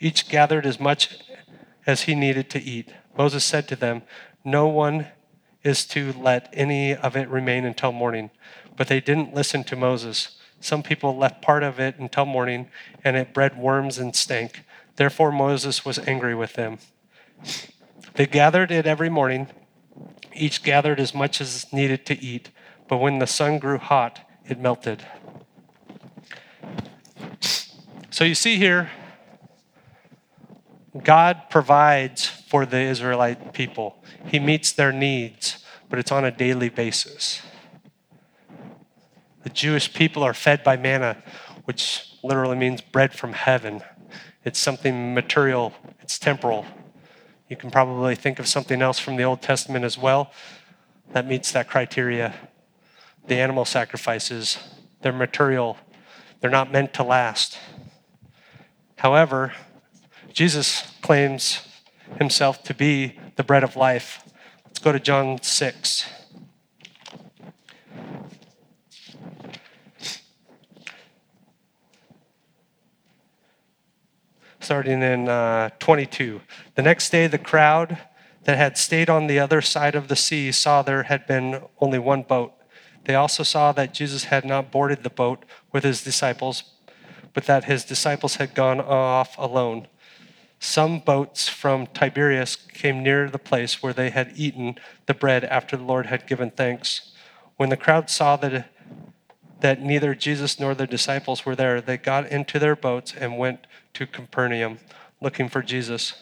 Each 0.00 0.26
gathered 0.26 0.64
as 0.64 0.80
much 0.80 1.18
as 1.86 2.04
he 2.04 2.14
needed 2.14 2.48
to 2.48 2.62
eat. 2.62 2.94
Moses 3.14 3.44
said 3.44 3.68
to 3.68 3.76
them, 3.76 4.04
no 4.42 4.66
one 4.66 5.08
is 5.64 5.84
to 5.88 6.14
let 6.14 6.48
any 6.54 6.96
of 6.96 7.14
it 7.14 7.28
remain 7.28 7.66
until 7.66 7.92
morning. 7.92 8.30
But 8.74 8.88
they 8.88 9.02
didn't 9.02 9.34
listen 9.34 9.64
to 9.64 9.76
Moses. 9.76 10.38
Some 10.60 10.82
people 10.82 11.14
left 11.14 11.42
part 11.42 11.62
of 11.62 11.78
it 11.78 11.98
until 11.98 12.24
morning, 12.24 12.70
and 13.04 13.18
it 13.18 13.34
bred 13.34 13.58
worms 13.58 13.98
and 13.98 14.16
stank. 14.16 14.64
Therefore, 14.96 15.30
Moses 15.30 15.84
was 15.84 15.98
angry 15.98 16.34
with 16.34 16.54
them. 16.54 16.78
They 18.14 18.24
gathered 18.24 18.70
it 18.70 18.86
every 18.86 19.10
morning. 19.10 19.48
Each 20.38 20.62
gathered 20.62 21.00
as 21.00 21.14
much 21.14 21.40
as 21.40 21.70
needed 21.72 22.06
to 22.06 22.22
eat. 22.22 22.50
But 22.88 22.98
when 22.98 23.18
the 23.18 23.26
sun 23.26 23.58
grew 23.58 23.78
hot, 23.78 24.20
it 24.46 24.58
melted. 24.58 25.04
So 28.10 28.24
you 28.24 28.34
see 28.34 28.56
here, 28.56 28.90
God 31.04 31.42
provides 31.50 32.26
for 32.26 32.66
the 32.66 32.78
Israelite 32.80 33.52
people. 33.52 34.02
He 34.26 34.38
meets 34.38 34.72
their 34.72 34.92
needs, 34.92 35.64
but 35.88 35.98
it's 35.98 36.10
on 36.10 36.24
a 36.24 36.30
daily 36.30 36.68
basis. 36.68 37.42
The 39.42 39.50
Jewish 39.50 39.92
people 39.94 40.22
are 40.22 40.34
fed 40.34 40.64
by 40.64 40.76
manna, 40.76 41.22
which 41.64 42.16
literally 42.22 42.56
means 42.56 42.80
bread 42.80 43.12
from 43.12 43.34
heaven. 43.34 43.82
It's 44.44 44.58
something 44.58 45.14
material, 45.14 45.72
it's 46.00 46.18
temporal. 46.18 46.66
You 47.48 47.56
can 47.56 47.70
probably 47.70 48.14
think 48.14 48.38
of 48.38 48.46
something 48.46 48.82
else 48.82 48.98
from 48.98 49.16
the 49.16 49.22
Old 49.22 49.40
Testament 49.40 49.84
as 49.84 49.96
well 49.96 50.32
that 51.12 51.26
meets 51.26 51.50
that 51.52 51.68
criteria. 51.68 52.34
The 53.26 53.36
animal 53.36 53.64
sacrifices, 53.64 54.58
they're 55.00 55.12
material, 55.12 55.78
they're 56.40 56.50
not 56.50 56.70
meant 56.70 56.92
to 56.94 57.02
last. 57.02 57.58
However, 58.96 59.54
Jesus 60.32 60.92
claims 61.00 61.66
himself 62.18 62.62
to 62.64 62.74
be 62.74 63.18
the 63.36 63.44
bread 63.44 63.64
of 63.64 63.76
life. 63.76 64.22
Let's 64.66 64.78
go 64.78 64.92
to 64.92 65.00
John 65.00 65.42
6. 65.42 66.17
Starting 74.68 75.02
in 75.02 75.30
uh, 75.30 75.70
22. 75.78 76.42
The 76.74 76.82
next 76.82 77.08
day, 77.08 77.26
the 77.26 77.38
crowd 77.38 77.96
that 78.44 78.58
had 78.58 78.76
stayed 78.76 79.08
on 79.08 79.26
the 79.26 79.38
other 79.38 79.62
side 79.62 79.94
of 79.94 80.08
the 80.08 80.14
sea 80.14 80.52
saw 80.52 80.82
there 80.82 81.04
had 81.04 81.26
been 81.26 81.62
only 81.80 81.98
one 81.98 82.20
boat. 82.20 82.52
They 83.04 83.14
also 83.14 83.42
saw 83.44 83.72
that 83.72 83.94
Jesus 83.94 84.24
had 84.24 84.44
not 84.44 84.70
boarded 84.70 85.04
the 85.04 85.08
boat 85.08 85.46
with 85.72 85.84
his 85.84 86.04
disciples, 86.04 86.64
but 87.32 87.46
that 87.46 87.64
his 87.64 87.82
disciples 87.82 88.36
had 88.36 88.54
gone 88.54 88.78
off 88.78 89.38
alone. 89.38 89.88
Some 90.60 90.98
boats 90.98 91.48
from 91.48 91.86
Tiberias 91.86 92.54
came 92.54 93.02
near 93.02 93.30
the 93.30 93.38
place 93.38 93.82
where 93.82 93.94
they 93.94 94.10
had 94.10 94.34
eaten 94.36 94.74
the 95.06 95.14
bread 95.14 95.44
after 95.44 95.78
the 95.78 95.82
Lord 95.82 96.04
had 96.04 96.26
given 96.26 96.50
thanks. 96.50 97.14
When 97.56 97.70
the 97.70 97.78
crowd 97.78 98.10
saw 98.10 98.36
that, 98.36 98.68
that 99.60 99.82
neither 99.82 100.14
Jesus 100.14 100.60
nor 100.60 100.74
the 100.74 100.86
disciples 100.86 101.44
were 101.44 101.56
there, 101.56 101.80
they 101.80 101.96
got 101.96 102.26
into 102.30 102.58
their 102.58 102.76
boats 102.76 103.14
and 103.18 103.38
went 103.38 103.66
to 103.94 104.06
Capernaum 104.06 104.78
looking 105.20 105.48
for 105.48 105.62
Jesus. 105.62 106.14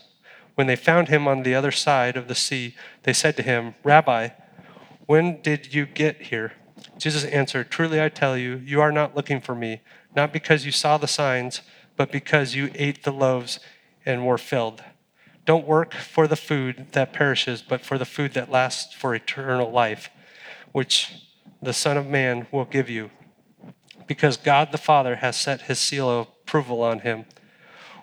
When 0.54 0.66
they 0.66 0.76
found 0.76 1.08
him 1.08 1.28
on 1.28 1.42
the 1.42 1.54
other 1.54 1.70
side 1.70 2.16
of 2.16 2.28
the 2.28 2.34
sea, 2.34 2.74
they 3.02 3.12
said 3.12 3.36
to 3.36 3.42
him, 3.42 3.74
Rabbi, 3.84 4.30
when 5.06 5.40
did 5.42 5.74
you 5.74 5.86
get 5.86 6.22
here? 6.22 6.52
Jesus 6.98 7.24
answered, 7.24 7.70
Truly 7.70 8.02
I 8.02 8.08
tell 8.08 8.36
you, 8.36 8.56
you 8.64 8.80
are 8.80 8.92
not 8.92 9.14
looking 9.14 9.40
for 9.40 9.54
me, 9.54 9.82
not 10.14 10.32
because 10.32 10.64
you 10.64 10.72
saw 10.72 10.96
the 10.96 11.06
signs, 11.06 11.60
but 11.96 12.10
because 12.10 12.54
you 12.54 12.70
ate 12.74 13.04
the 13.04 13.12
loaves 13.12 13.60
and 14.04 14.26
were 14.26 14.38
filled. 14.38 14.82
Don't 15.44 15.66
work 15.66 15.94
for 15.94 16.26
the 16.26 16.36
food 16.36 16.86
that 16.92 17.12
perishes, 17.12 17.62
but 17.62 17.82
for 17.82 17.98
the 17.98 18.04
food 18.04 18.34
that 18.34 18.50
lasts 18.50 18.94
for 18.94 19.14
eternal 19.14 19.70
life, 19.70 20.10
which 20.72 21.28
the 21.62 21.72
Son 21.72 21.96
of 21.96 22.06
Man 22.06 22.46
will 22.50 22.64
give 22.64 22.90
you. 22.90 23.10
Because 24.06 24.36
God 24.36 24.72
the 24.72 24.78
Father 24.78 25.16
has 25.16 25.36
set 25.36 25.62
his 25.62 25.78
seal 25.78 26.08
of 26.08 26.28
approval 26.42 26.82
on 26.82 27.00
him. 27.00 27.24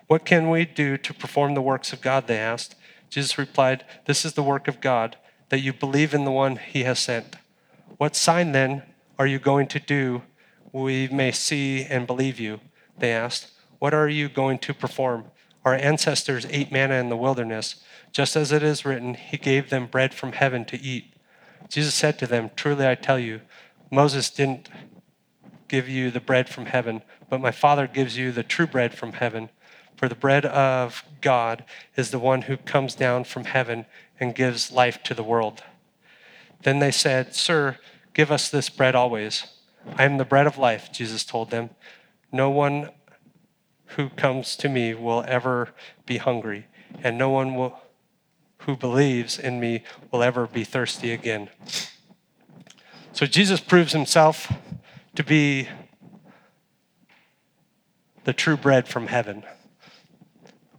What 0.08 0.26
can 0.26 0.50
we 0.50 0.66
do 0.66 0.98
to 0.98 1.13
perform 1.13 1.54
the 1.54 1.62
works 1.62 1.94
of 1.94 2.02
God? 2.02 2.28
They 2.28 2.38
asked. 2.38 2.76
Jesus 3.10 3.38
replied, 3.38 3.86
This 4.06 4.26
is 4.26 4.34
the 4.34 4.44
work 4.44 4.68
of 4.68 4.82
God, 4.82 5.18
that 5.50 5.62
you 5.62 5.72
believe 5.72 6.13
in 6.13 6.26
the 6.26 6.32
one 6.32 6.58
he 6.58 6.84
has 6.84 7.00
sent. 7.00 7.36
What 7.98 8.16
sign 8.16 8.52
then 8.52 8.84
are 9.18 9.28
you 9.28 9.39
going 9.39 9.68
to 9.68 9.80
do 9.80 10.24
we 10.72 11.08
may 11.08 11.32
see 11.32 11.84
and 11.84 12.08
believe 12.08 12.39
you? 12.39 12.60
They 12.98 13.12
asked. 13.12 13.52
What 13.80 13.94
are 13.94 14.10
you 14.10 14.30
going 14.30 14.60
to 14.60 14.74
perform? 14.74 15.26
Our 15.63 15.76
ancestors 15.76 16.46
ate 16.50 16.72
manna 16.72 16.96
in 16.96 17.10
the 17.10 17.18
wilderness. 17.18 17.78
Just 18.12 18.36
as 18.36 18.52
it 18.52 18.63
is 18.63 18.86
written, 18.86 19.13
He 19.13 19.38
gave 19.38 19.70
them 19.70 19.88
bread 19.88 20.13
from 20.13 20.34
heaven 20.34 20.66
to 20.66 20.82
eat. 20.82 21.13
Jesus 21.70 21.94
said 21.94 22.20
to 22.20 22.28
them, 22.28 22.52
Truly 22.56 22.88
I 22.88 22.96
tell 22.96 23.20
you, 23.20 23.42
Moses 23.92 24.30
didn't 24.30 24.70
give 25.74 25.90
you 25.90 26.12
the 26.12 26.20
bread 26.20 26.48
from 26.48 26.68
heaven, 26.68 27.02
but 27.32 27.42
my 27.42 27.50
Father 27.50 27.88
gives 27.88 28.16
you 28.16 28.32
the 28.32 28.44
true 28.44 28.68
bread 28.68 28.94
from 28.94 29.14
heaven. 29.14 29.50
For 29.96 30.08
the 30.08 30.14
bread 30.14 30.46
of 30.46 31.04
God 31.20 31.64
is 31.96 32.12
the 32.12 32.20
one 32.20 32.44
who 32.44 32.58
comes 32.58 32.94
down 32.94 33.24
from 33.24 33.46
heaven 33.46 33.88
and 34.20 34.36
gives 34.36 34.72
life 34.72 35.02
to 35.02 35.16
the 35.16 35.24
world. 35.24 35.64
Then 36.62 36.78
they 36.78 36.92
said, 36.92 37.34
Sir, 37.34 37.80
give 38.14 38.32
us 38.32 38.52
this 38.52 38.70
bread 38.70 38.94
always. 38.94 39.48
I 39.98 40.04
am 40.04 40.18
the 40.18 40.26
bread 40.26 40.46
of 40.46 40.60
life, 40.60 40.92
Jesus 40.94 41.26
told 41.26 41.50
them. 41.50 41.72
No 42.32 42.52
one 42.52 42.92
who 43.98 44.10
comes 44.10 44.56
to 44.58 44.70
me 44.70 44.94
will 44.94 45.26
ever 45.28 45.74
be 46.06 46.18
hungry, 46.18 46.68
and 47.02 47.18
no 47.18 47.32
one 47.32 47.56
will, 47.56 47.80
who 48.60 48.78
believes 48.78 49.40
in 49.40 49.60
me 49.60 49.84
will 50.12 50.22
ever 50.22 50.46
be 50.46 50.66
thirsty 50.66 51.12
again. 51.12 51.50
So 53.12 53.26
Jesus 53.26 53.60
proves 53.60 53.94
himself 53.94 54.54
to 55.15 55.23
be 55.23 55.67
the 58.23 58.34
true 58.34 58.58
bread 58.58 58.88
from 58.88 59.08
heaven, 59.08 59.43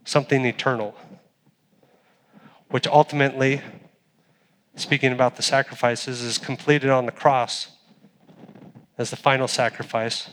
something 0.04 0.44
eternal. 0.44 0.96
which 2.74 2.88
ultimately, 2.88 3.60
speaking 4.74 5.12
about 5.12 5.36
the 5.36 5.42
sacrifices, 5.44 6.22
is 6.22 6.38
completed 6.38 6.90
on 6.90 7.06
the 7.06 7.12
cross 7.12 7.68
as 8.98 9.10
the 9.10 9.16
final 9.16 9.46
sacrifice. 9.46 10.28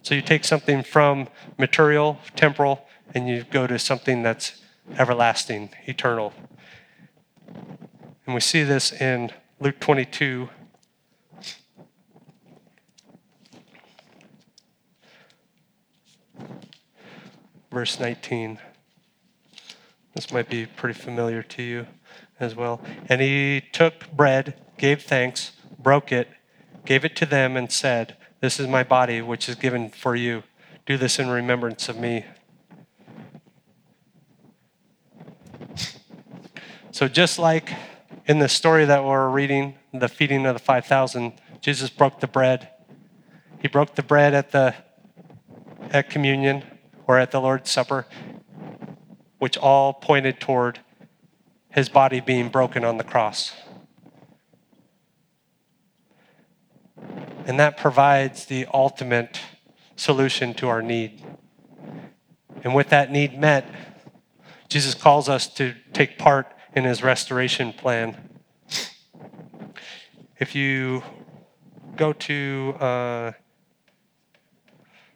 So 0.00 0.14
you 0.14 0.22
take 0.22 0.44
something 0.44 0.82
from 0.82 1.28
material, 1.58 2.18
temporal, 2.34 2.86
and 3.14 3.28
you 3.28 3.44
go 3.44 3.66
to 3.66 3.78
something 3.78 4.22
that's 4.22 4.62
everlasting, 4.98 5.68
eternal. 5.84 6.32
And 8.24 8.34
we 8.34 8.40
see 8.40 8.62
this 8.62 8.90
in 8.90 9.32
Luke 9.60 9.80
22. 9.80 10.48
Verse 17.72 17.98
19. 17.98 18.58
This 20.14 20.30
might 20.30 20.50
be 20.50 20.66
pretty 20.66 20.92
familiar 20.92 21.42
to 21.42 21.62
you 21.62 21.86
as 22.38 22.54
well. 22.54 22.82
And 23.08 23.22
he 23.22 23.62
took 23.72 24.12
bread, 24.12 24.60
gave 24.76 25.04
thanks, 25.04 25.52
broke 25.78 26.12
it, 26.12 26.28
gave 26.84 27.02
it 27.02 27.16
to 27.16 27.24
them, 27.24 27.56
and 27.56 27.72
said, 27.72 28.18
This 28.40 28.60
is 28.60 28.68
my 28.68 28.82
body, 28.82 29.22
which 29.22 29.48
is 29.48 29.54
given 29.54 29.88
for 29.88 30.14
you. 30.14 30.42
Do 30.84 30.98
this 30.98 31.18
in 31.18 31.30
remembrance 31.30 31.88
of 31.88 31.96
me. 31.96 32.26
So, 36.90 37.08
just 37.08 37.38
like 37.38 37.72
in 38.26 38.38
the 38.38 38.50
story 38.50 38.84
that 38.84 39.02
we're 39.02 39.30
reading, 39.30 39.76
the 39.94 40.08
feeding 40.08 40.44
of 40.44 40.54
the 40.54 40.60
5,000, 40.60 41.32
Jesus 41.62 41.88
broke 41.88 42.20
the 42.20 42.26
bread. 42.26 42.68
He 43.62 43.68
broke 43.68 43.94
the 43.94 44.02
bread 44.02 44.34
at 44.34 44.50
the 44.50 44.74
at 45.90 46.10
communion 46.10 46.64
or 47.06 47.18
at 47.18 47.30
the 47.30 47.40
Lord's 47.40 47.70
Supper, 47.70 48.06
which 49.38 49.56
all 49.56 49.92
pointed 49.92 50.40
toward 50.40 50.80
his 51.70 51.88
body 51.88 52.20
being 52.20 52.48
broken 52.48 52.84
on 52.84 52.98
the 52.98 53.04
cross. 53.04 53.52
And 57.46 57.58
that 57.58 57.76
provides 57.76 58.44
the 58.44 58.66
ultimate 58.72 59.40
solution 59.96 60.54
to 60.54 60.68
our 60.68 60.82
need. 60.82 61.24
And 62.62 62.74
with 62.74 62.90
that 62.90 63.10
need 63.10 63.38
met, 63.38 63.66
Jesus 64.68 64.94
calls 64.94 65.28
us 65.28 65.48
to 65.54 65.74
take 65.92 66.18
part 66.18 66.46
in 66.74 66.84
his 66.84 67.02
restoration 67.02 67.72
plan. 67.72 68.16
If 70.38 70.54
you 70.54 71.02
go 71.96 72.12
to 72.12 72.76
uh, 72.80 73.32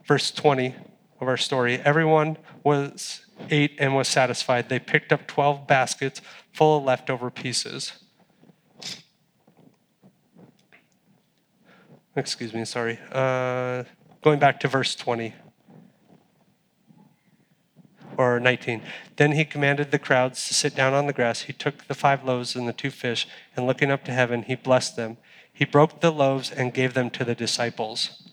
verse 0.06 0.30
20 0.30 0.74
of 1.20 1.28
our 1.28 1.36
story, 1.36 1.78
everyone 1.78 2.36
was 2.62 3.24
ate 3.50 3.76
and 3.78 3.94
was 3.94 4.08
satisfied. 4.08 4.68
They 4.68 4.78
picked 4.78 5.12
up 5.12 5.26
12 5.26 5.66
baskets 5.66 6.20
full 6.52 6.78
of 6.78 6.84
leftover 6.84 7.30
pieces. 7.30 7.92
Excuse 12.14 12.54
me, 12.54 12.64
sorry. 12.64 12.98
Uh, 13.12 13.84
going 14.22 14.38
back 14.38 14.58
to 14.60 14.68
verse 14.68 14.94
20 14.94 15.34
or 18.16 18.40
19. 18.40 18.82
Then 19.16 19.32
he 19.32 19.44
commanded 19.44 19.90
the 19.90 19.98
crowds 19.98 20.48
to 20.48 20.54
sit 20.54 20.74
down 20.74 20.94
on 20.94 21.06
the 21.06 21.12
grass. 21.12 21.42
He 21.42 21.52
took 21.52 21.86
the 21.86 21.94
five 21.94 22.24
loaves 22.24 22.56
and 22.56 22.66
the 22.66 22.72
two 22.72 22.90
fish, 22.90 23.28
and 23.54 23.66
looking 23.66 23.90
up 23.90 24.04
to 24.04 24.12
heaven, 24.12 24.42
he 24.42 24.54
blessed 24.54 24.96
them. 24.96 25.18
He 25.52 25.64
broke 25.64 26.00
the 26.00 26.10
loaves 26.10 26.50
and 26.50 26.72
gave 26.72 26.94
them 26.94 27.10
to 27.10 27.24
the 27.24 27.34
disciples. 27.34 28.25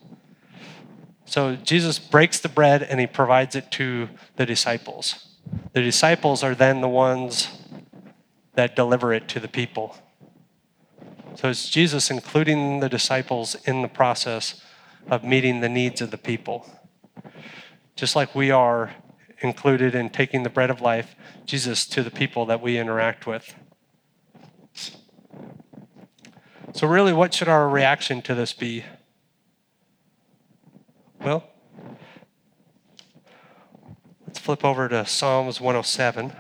So 1.34 1.56
Jesus 1.56 1.98
breaks 1.98 2.40
the 2.40 2.48
bread 2.48 2.84
and 2.84 3.00
he 3.00 3.08
provides 3.08 3.56
it 3.56 3.72
to 3.72 4.08
the 4.36 4.46
disciples. 4.46 5.30
The 5.72 5.82
disciples 5.82 6.44
are 6.44 6.54
then 6.54 6.82
the 6.82 6.88
ones 6.88 7.48
that 8.54 8.76
deliver 8.76 9.12
it 9.16 9.28
to 9.30 9.40
the 9.40 9.48
people. 9.48 9.98
So 11.34 11.50
it's 11.50 11.72
Jesus 11.72 12.12
including 12.12 12.82
the 12.82 12.88
disciples 12.88 13.56
in 13.66 13.82
the 13.82 13.88
process 13.88 14.62
of 15.10 15.24
meeting 15.24 15.62
the 15.62 15.70
needs 15.70 16.02
of 16.02 16.12
the 16.12 16.20
people. 16.20 16.70
Just 17.96 18.16
like 18.16 18.36
we 18.36 18.52
are 18.52 18.94
included 19.40 19.96
in 19.96 20.12
taking 20.12 20.44
the 20.44 20.52
bread 20.52 20.70
of 20.70 20.82
life, 20.82 21.16
Jesus, 21.48 21.88
to 21.88 22.04
the 22.04 22.12
people 22.12 22.46
that 22.46 22.62
we 22.62 22.78
interact 22.78 23.26
with. 23.26 23.56
So, 26.74 26.86
really, 26.86 27.12
what 27.12 27.34
should 27.34 27.48
our 27.48 27.68
reaction 27.68 28.22
to 28.22 28.36
this 28.36 28.54
be? 28.54 28.84
Well, 31.24 31.46
let's 34.28 34.40
flip 34.40 34.66
over 34.66 34.90
to 34.90 35.06
Psalms 35.06 35.62
107. 35.62 36.34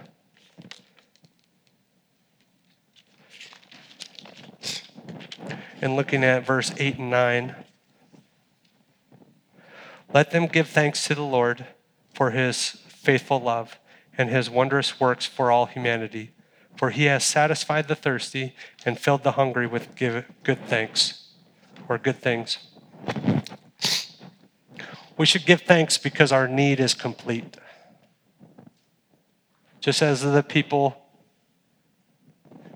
And 5.82 5.96
looking 5.96 6.26
at 6.26 6.46
verse 6.46 6.74
8 6.78 6.98
and 6.98 7.10
9. 7.10 7.56
Let 10.14 10.32
them 10.32 10.48
give 10.48 10.68
thanks 10.68 11.08
to 11.08 11.16
the 11.16 11.24
Lord 11.24 11.66
for 12.14 12.32
his 12.32 12.68
faithful 12.90 13.40
love 13.40 13.80
and 14.18 14.30
his 14.30 14.50
wondrous 14.50 15.00
works 15.00 15.26
for 15.26 15.50
all 15.50 15.66
humanity. 15.66 16.32
For 16.76 16.90
he 16.90 17.06
has 17.06 17.24
satisfied 17.24 17.88
the 17.88 17.96
thirsty 17.96 18.54
and 18.86 19.00
filled 19.00 19.24
the 19.24 19.34
hungry 19.34 19.66
with 19.66 19.96
good 19.96 20.68
thanks 20.68 21.30
or 21.88 21.98
good 21.98 22.18
things. 22.18 22.58
We 25.24 25.28
should 25.28 25.46
give 25.46 25.62
thanks 25.62 25.98
because 25.98 26.34
our 26.34 26.50
need 26.50 26.82
is 26.82 26.94
complete. 26.94 27.56
Just 29.80 30.02
as 30.02 30.22
the 30.22 30.44
people 30.44 30.98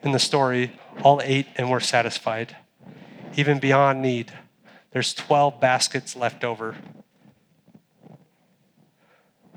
in 0.02 0.14
the 0.14 0.20
story 0.20 0.72
all 1.04 1.20
ate 1.26 1.48
and 1.58 1.70
were 1.70 1.82
satisfied, 1.82 2.56
even 3.36 3.60
beyond 3.60 4.02
need, 4.02 4.32
there's 4.92 5.14
12 5.14 5.60
baskets 5.60 6.16
left 6.16 6.46
over. 6.46 6.78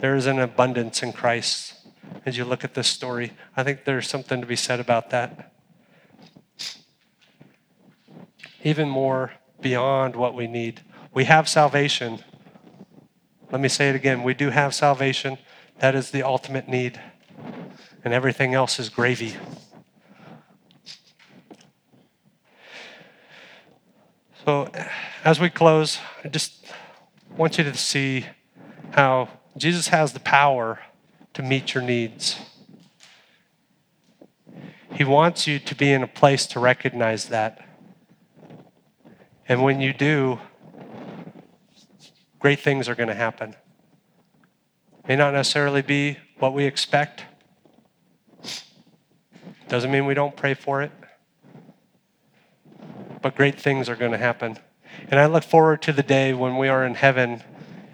There 0.00 0.16
is 0.16 0.26
an 0.26 0.40
abundance 0.40 1.00
in 1.00 1.12
Christ 1.12 1.74
as 2.26 2.37
you 2.37 2.44
look 2.44 2.64
at 2.64 2.74
this 2.74 2.88
story. 2.88 3.35
I 3.57 3.62
think 3.62 3.85
there's 3.85 4.09
something 4.09 4.40
to 4.40 4.48
be 4.48 4.57
said 4.57 4.81
about 4.81 5.11
that. 5.11 5.53
Even 8.64 8.88
more 8.88 9.35
beyond 9.61 10.16
what 10.16 10.35
we 10.35 10.48
need. 10.48 10.81
We 11.14 11.26
have 11.26 11.48
salvation. 11.48 12.24
Let 13.50 13.60
me 13.60 13.68
say 13.68 13.88
it 13.88 13.96
again. 13.96 14.22
We 14.22 14.34
do 14.34 14.50
have 14.50 14.74
salvation. 14.74 15.36
That 15.80 15.96
is 15.96 16.12
the 16.12 16.22
ultimate 16.22 16.68
need. 16.68 17.00
And 18.04 18.14
everything 18.14 18.54
else 18.54 18.78
is 18.78 18.88
gravy. 18.88 19.36
So, 24.44 24.70
as 25.24 25.40
we 25.40 25.50
close, 25.50 25.98
I 26.24 26.28
just 26.28 26.64
want 27.36 27.58
you 27.58 27.64
to 27.64 27.74
see 27.74 28.26
how 28.92 29.28
Jesus 29.56 29.88
has 29.88 30.12
the 30.12 30.20
power 30.20 30.78
to 31.34 31.42
meet 31.42 31.74
your 31.74 31.82
needs. 31.82 32.36
He 34.94 35.04
wants 35.04 35.46
you 35.46 35.58
to 35.58 35.74
be 35.74 35.92
in 35.92 36.02
a 36.02 36.06
place 36.06 36.46
to 36.48 36.60
recognize 36.60 37.26
that. 37.26 37.66
And 39.48 39.62
when 39.62 39.80
you 39.80 39.92
do, 39.92 40.38
great 42.40 42.59
things 42.61 42.88
are 42.88 42.94
going 42.94 43.09
to 43.09 43.14
happen. 43.14 43.55
May 45.07 45.16
not 45.16 45.33
necessarily 45.33 45.83
be 45.83 46.18
what 46.38 46.55
we 46.55 46.64
expect. 46.64 47.24
Doesn't 49.68 49.90
mean 49.90 50.07
we 50.07 50.14
don't 50.14 50.35
pray 50.35 50.55
for 50.55 50.83
it. 50.83 50.90
But 53.22 53.37
great 53.37 53.61
things 53.61 53.88
are 53.88 53.96
going 53.96 54.12
to 54.12 54.18
happen. 54.18 54.59
And 55.09 55.20
I 55.20 55.26
look 55.26 55.44
forward 55.44 55.83
to 55.83 55.92
the 55.92 56.03
day 56.03 56.33
when 56.33 56.57
we 56.57 56.68
are 56.68 56.85
in 56.85 56.94
heaven 56.94 57.42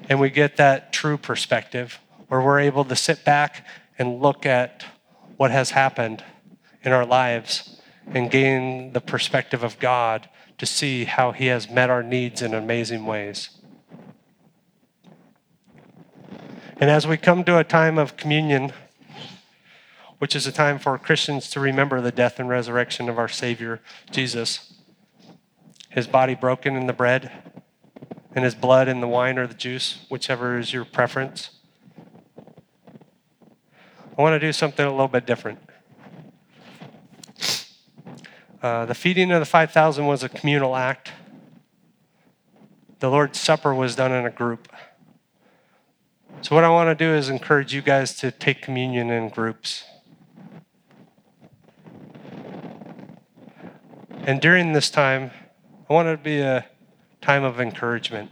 and 0.08 0.20
we 0.20 0.30
get 0.30 0.56
that 0.56 0.92
true 0.92 1.18
perspective 1.18 2.00
where 2.28 2.40
we're 2.40 2.60
able 2.60 2.84
to 2.84 2.96
sit 2.96 3.24
back 3.24 3.66
and 3.98 4.20
look 4.20 4.46
at 4.46 4.84
what 5.36 5.50
has 5.50 5.70
happened 5.70 6.24
in 6.82 6.92
our 6.92 7.04
lives 7.04 7.80
and 8.06 8.30
gain 8.30 8.92
the 8.92 9.00
perspective 9.00 9.62
of 9.62 9.78
God 9.78 10.28
to 10.58 10.66
see 10.66 11.04
how 11.04 11.32
He 11.32 11.46
has 11.46 11.68
met 11.68 11.90
our 11.90 12.02
needs 12.02 12.40
in 12.40 12.54
amazing 12.54 13.04
ways. 13.04 13.50
And 16.78 16.90
as 16.90 17.06
we 17.06 17.16
come 17.16 17.42
to 17.44 17.58
a 17.58 17.64
time 17.64 17.96
of 17.96 18.16
communion, 18.18 18.72
which 20.18 20.36
is 20.36 20.46
a 20.46 20.52
time 20.52 20.78
for 20.78 20.98
Christians 20.98 21.48
to 21.50 21.60
remember 21.60 22.00
the 22.00 22.12
death 22.12 22.38
and 22.38 22.48
resurrection 22.48 23.08
of 23.08 23.18
our 23.18 23.28
Savior, 23.28 23.80
Jesus, 24.10 24.74
His 25.88 26.06
body 26.06 26.34
broken 26.34 26.76
in 26.76 26.86
the 26.86 26.92
bread, 26.92 27.32
and 28.36 28.44
his 28.44 28.54
blood 28.54 28.86
in 28.86 29.00
the 29.00 29.08
wine 29.08 29.38
or 29.38 29.46
the 29.46 29.54
juice, 29.54 30.04
whichever 30.10 30.58
is 30.58 30.70
your 30.70 30.84
preference. 30.84 31.50
I 34.18 34.22
want 34.22 34.34
to 34.34 34.38
do 34.38 34.52
something 34.52 34.84
a 34.84 34.90
little 34.90 35.08
bit 35.08 35.26
different. 35.26 35.58
Uh, 38.62 38.84
the 38.84 38.94
feeding 38.94 39.32
of 39.32 39.40
the 39.40 39.46
5,000 39.46 40.04
was 40.04 40.22
a 40.22 40.28
communal 40.28 40.76
act. 40.76 41.12
The 43.00 43.08
Lord's 43.08 43.40
Supper 43.40 43.74
was 43.74 43.96
done 43.96 44.12
in 44.12 44.26
a 44.26 44.30
group. 44.30 44.68
So, 46.46 46.54
what 46.54 46.62
I 46.62 46.68
want 46.68 46.96
to 46.96 47.04
do 47.04 47.12
is 47.12 47.28
encourage 47.28 47.74
you 47.74 47.82
guys 47.82 48.14
to 48.18 48.30
take 48.30 48.62
communion 48.62 49.10
in 49.10 49.30
groups. 49.30 49.82
And 54.20 54.40
during 54.40 54.72
this 54.72 54.88
time, 54.88 55.32
I 55.90 55.92
want 55.92 56.06
it 56.06 56.18
to 56.18 56.22
be 56.22 56.38
a 56.38 56.64
time 57.20 57.42
of 57.42 57.60
encouragement, 57.60 58.30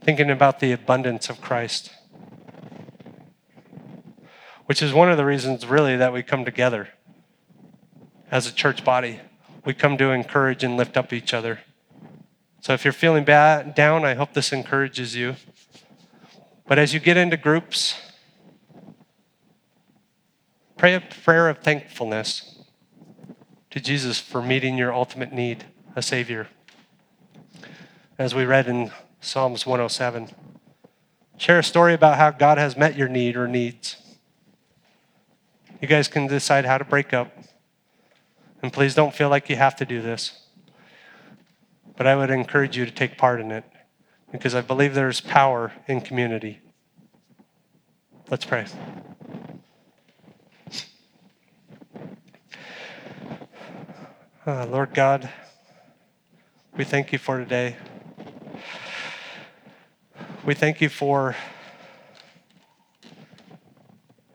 thinking 0.00 0.30
about 0.30 0.60
the 0.60 0.70
abundance 0.70 1.28
of 1.28 1.40
Christ, 1.40 1.90
which 4.66 4.80
is 4.80 4.92
one 4.92 5.10
of 5.10 5.16
the 5.16 5.24
reasons, 5.24 5.66
really, 5.66 5.96
that 5.96 6.12
we 6.12 6.22
come 6.22 6.44
together 6.44 6.90
as 8.30 8.46
a 8.46 8.54
church 8.54 8.84
body. 8.84 9.18
We 9.64 9.74
come 9.74 9.98
to 9.98 10.12
encourage 10.12 10.62
and 10.62 10.76
lift 10.76 10.96
up 10.96 11.12
each 11.12 11.34
other. 11.34 11.58
So 12.60 12.74
if 12.74 12.84
you're 12.84 12.92
feeling 12.92 13.24
bad, 13.24 13.74
down, 13.74 14.04
I 14.04 14.14
hope 14.14 14.34
this 14.34 14.52
encourages 14.52 15.16
you. 15.16 15.34
But 16.66 16.78
as 16.78 16.94
you 16.94 17.00
get 17.00 17.18
into 17.18 17.36
groups, 17.36 17.94
pray 20.78 20.94
a 20.94 21.00
prayer 21.00 21.50
of 21.50 21.58
thankfulness 21.58 22.58
to 23.70 23.80
Jesus 23.80 24.18
for 24.18 24.40
meeting 24.40 24.78
your 24.78 24.92
ultimate 24.92 25.30
need, 25.30 25.64
a 25.94 26.00
Savior. 26.00 26.48
As 28.18 28.34
we 28.34 28.46
read 28.46 28.66
in 28.66 28.92
Psalms 29.20 29.66
107, 29.66 30.30
share 31.36 31.58
a 31.58 31.64
story 31.64 31.92
about 31.92 32.16
how 32.16 32.30
God 32.30 32.56
has 32.56 32.78
met 32.78 32.96
your 32.96 33.08
need 33.08 33.36
or 33.36 33.46
needs. 33.46 33.96
You 35.82 35.88
guys 35.88 36.08
can 36.08 36.26
decide 36.26 36.64
how 36.64 36.78
to 36.78 36.84
break 36.84 37.12
up. 37.12 37.36
And 38.62 38.72
please 38.72 38.94
don't 38.94 39.14
feel 39.14 39.28
like 39.28 39.50
you 39.50 39.56
have 39.56 39.76
to 39.76 39.84
do 39.84 40.00
this. 40.00 40.46
But 41.96 42.06
I 42.06 42.16
would 42.16 42.30
encourage 42.30 42.78
you 42.78 42.86
to 42.86 42.90
take 42.90 43.18
part 43.18 43.42
in 43.42 43.52
it 43.52 43.64
because 44.34 44.52
I 44.52 44.62
believe 44.62 44.94
there's 44.94 45.20
power 45.20 45.72
in 45.86 46.00
community. 46.00 46.58
Let's 48.28 48.44
pray. 48.44 48.66
Uh, 54.44 54.66
Lord 54.66 54.92
God, 54.92 55.30
we 56.76 56.82
thank 56.82 57.12
you 57.12 57.18
for 57.18 57.38
today. 57.38 57.76
We 60.44 60.54
thank 60.54 60.80
you 60.80 60.88
for 60.88 61.36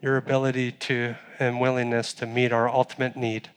your 0.00 0.16
ability 0.16 0.72
to 0.72 1.16
and 1.38 1.60
willingness 1.60 2.14
to 2.14 2.26
meet 2.26 2.52
our 2.52 2.70
ultimate 2.70 3.18
need, 3.18 3.50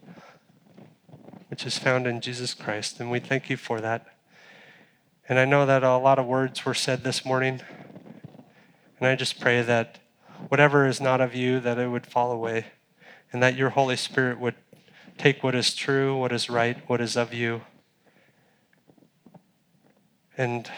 which 1.50 1.66
is 1.66 1.78
found 1.78 2.06
in 2.06 2.20
Jesus 2.20 2.54
Christ. 2.54 3.00
And 3.00 3.10
we 3.10 3.22
thank 3.22 3.50
you 3.50 3.56
for 3.56 3.80
that. 3.80 4.08
And 5.30 5.40
I 5.40 5.46
know 5.46 5.66
that 5.66 5.84
a 5.84 5.98
lot 5.98 6.20
of 6.20 6.26
words 6.26 6.66
were 6.66 6.74
said 6.74 7.04
this 7.04 7.26
morning. 7.26 7.62
And 9.00 9.08
I 9.08 9.16
just 9.16 9.40
pray 9.40 9.62
that 9.62 10.00
whatever 10.50 10.86
is 10.86 11.00
not 11.00 11.22
of 11.22 11.34
you, 11.34 11.60
that 11.62 11.78
it 11.78 11.88
would 11.88 12.06
fall 12.06 12.32
away. 12.32 12.68
And 13.32 13.42
that 13.42 13.56
your 13.56 13.72
Holy 13.72 13.96
Spirit 13.96 14.40
would 14.40 14.56
take 15.18 15.44
what 15.44 15.56
is 15.56 15.74
true, 15.74 16.16
what 16.18 16.32
is 16.32 16.50
right, 16.50 16.78
what 16.88 17.02
is 17.02 17.16
of 17.16 17.34
you, 17.34 17.62
and 20.38 20.70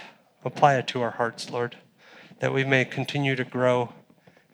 apply 0.44 0.76
it 0.76 0.88
to 0.88 1.02
our 1.02 1.12
hearts, 1.12 1.50
Lord, 1.50 1.78
that 2.40 2.54
we 2.54 2.64
may 2.64 2.86
continue 2.86 3.36
to 3.36 3.44
grow 3.44 3.94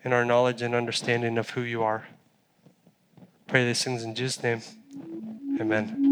in 0.04 0.12
our 0.12 0.24
knowledge 0.24 0.62
and 0.62 0.74
understanding 0.74 1.38
of 1.38 1.50
who 1.50 1.62
you 1.62 1.82
are. 1.82 2.06
Pray 3.46 3.66
these 3.66 3.84
things 3.84 4.02
in 4.02 4.14
Jesus' 4.14 4.42
name. 4.42 4.62
Amen. 5.60 6.11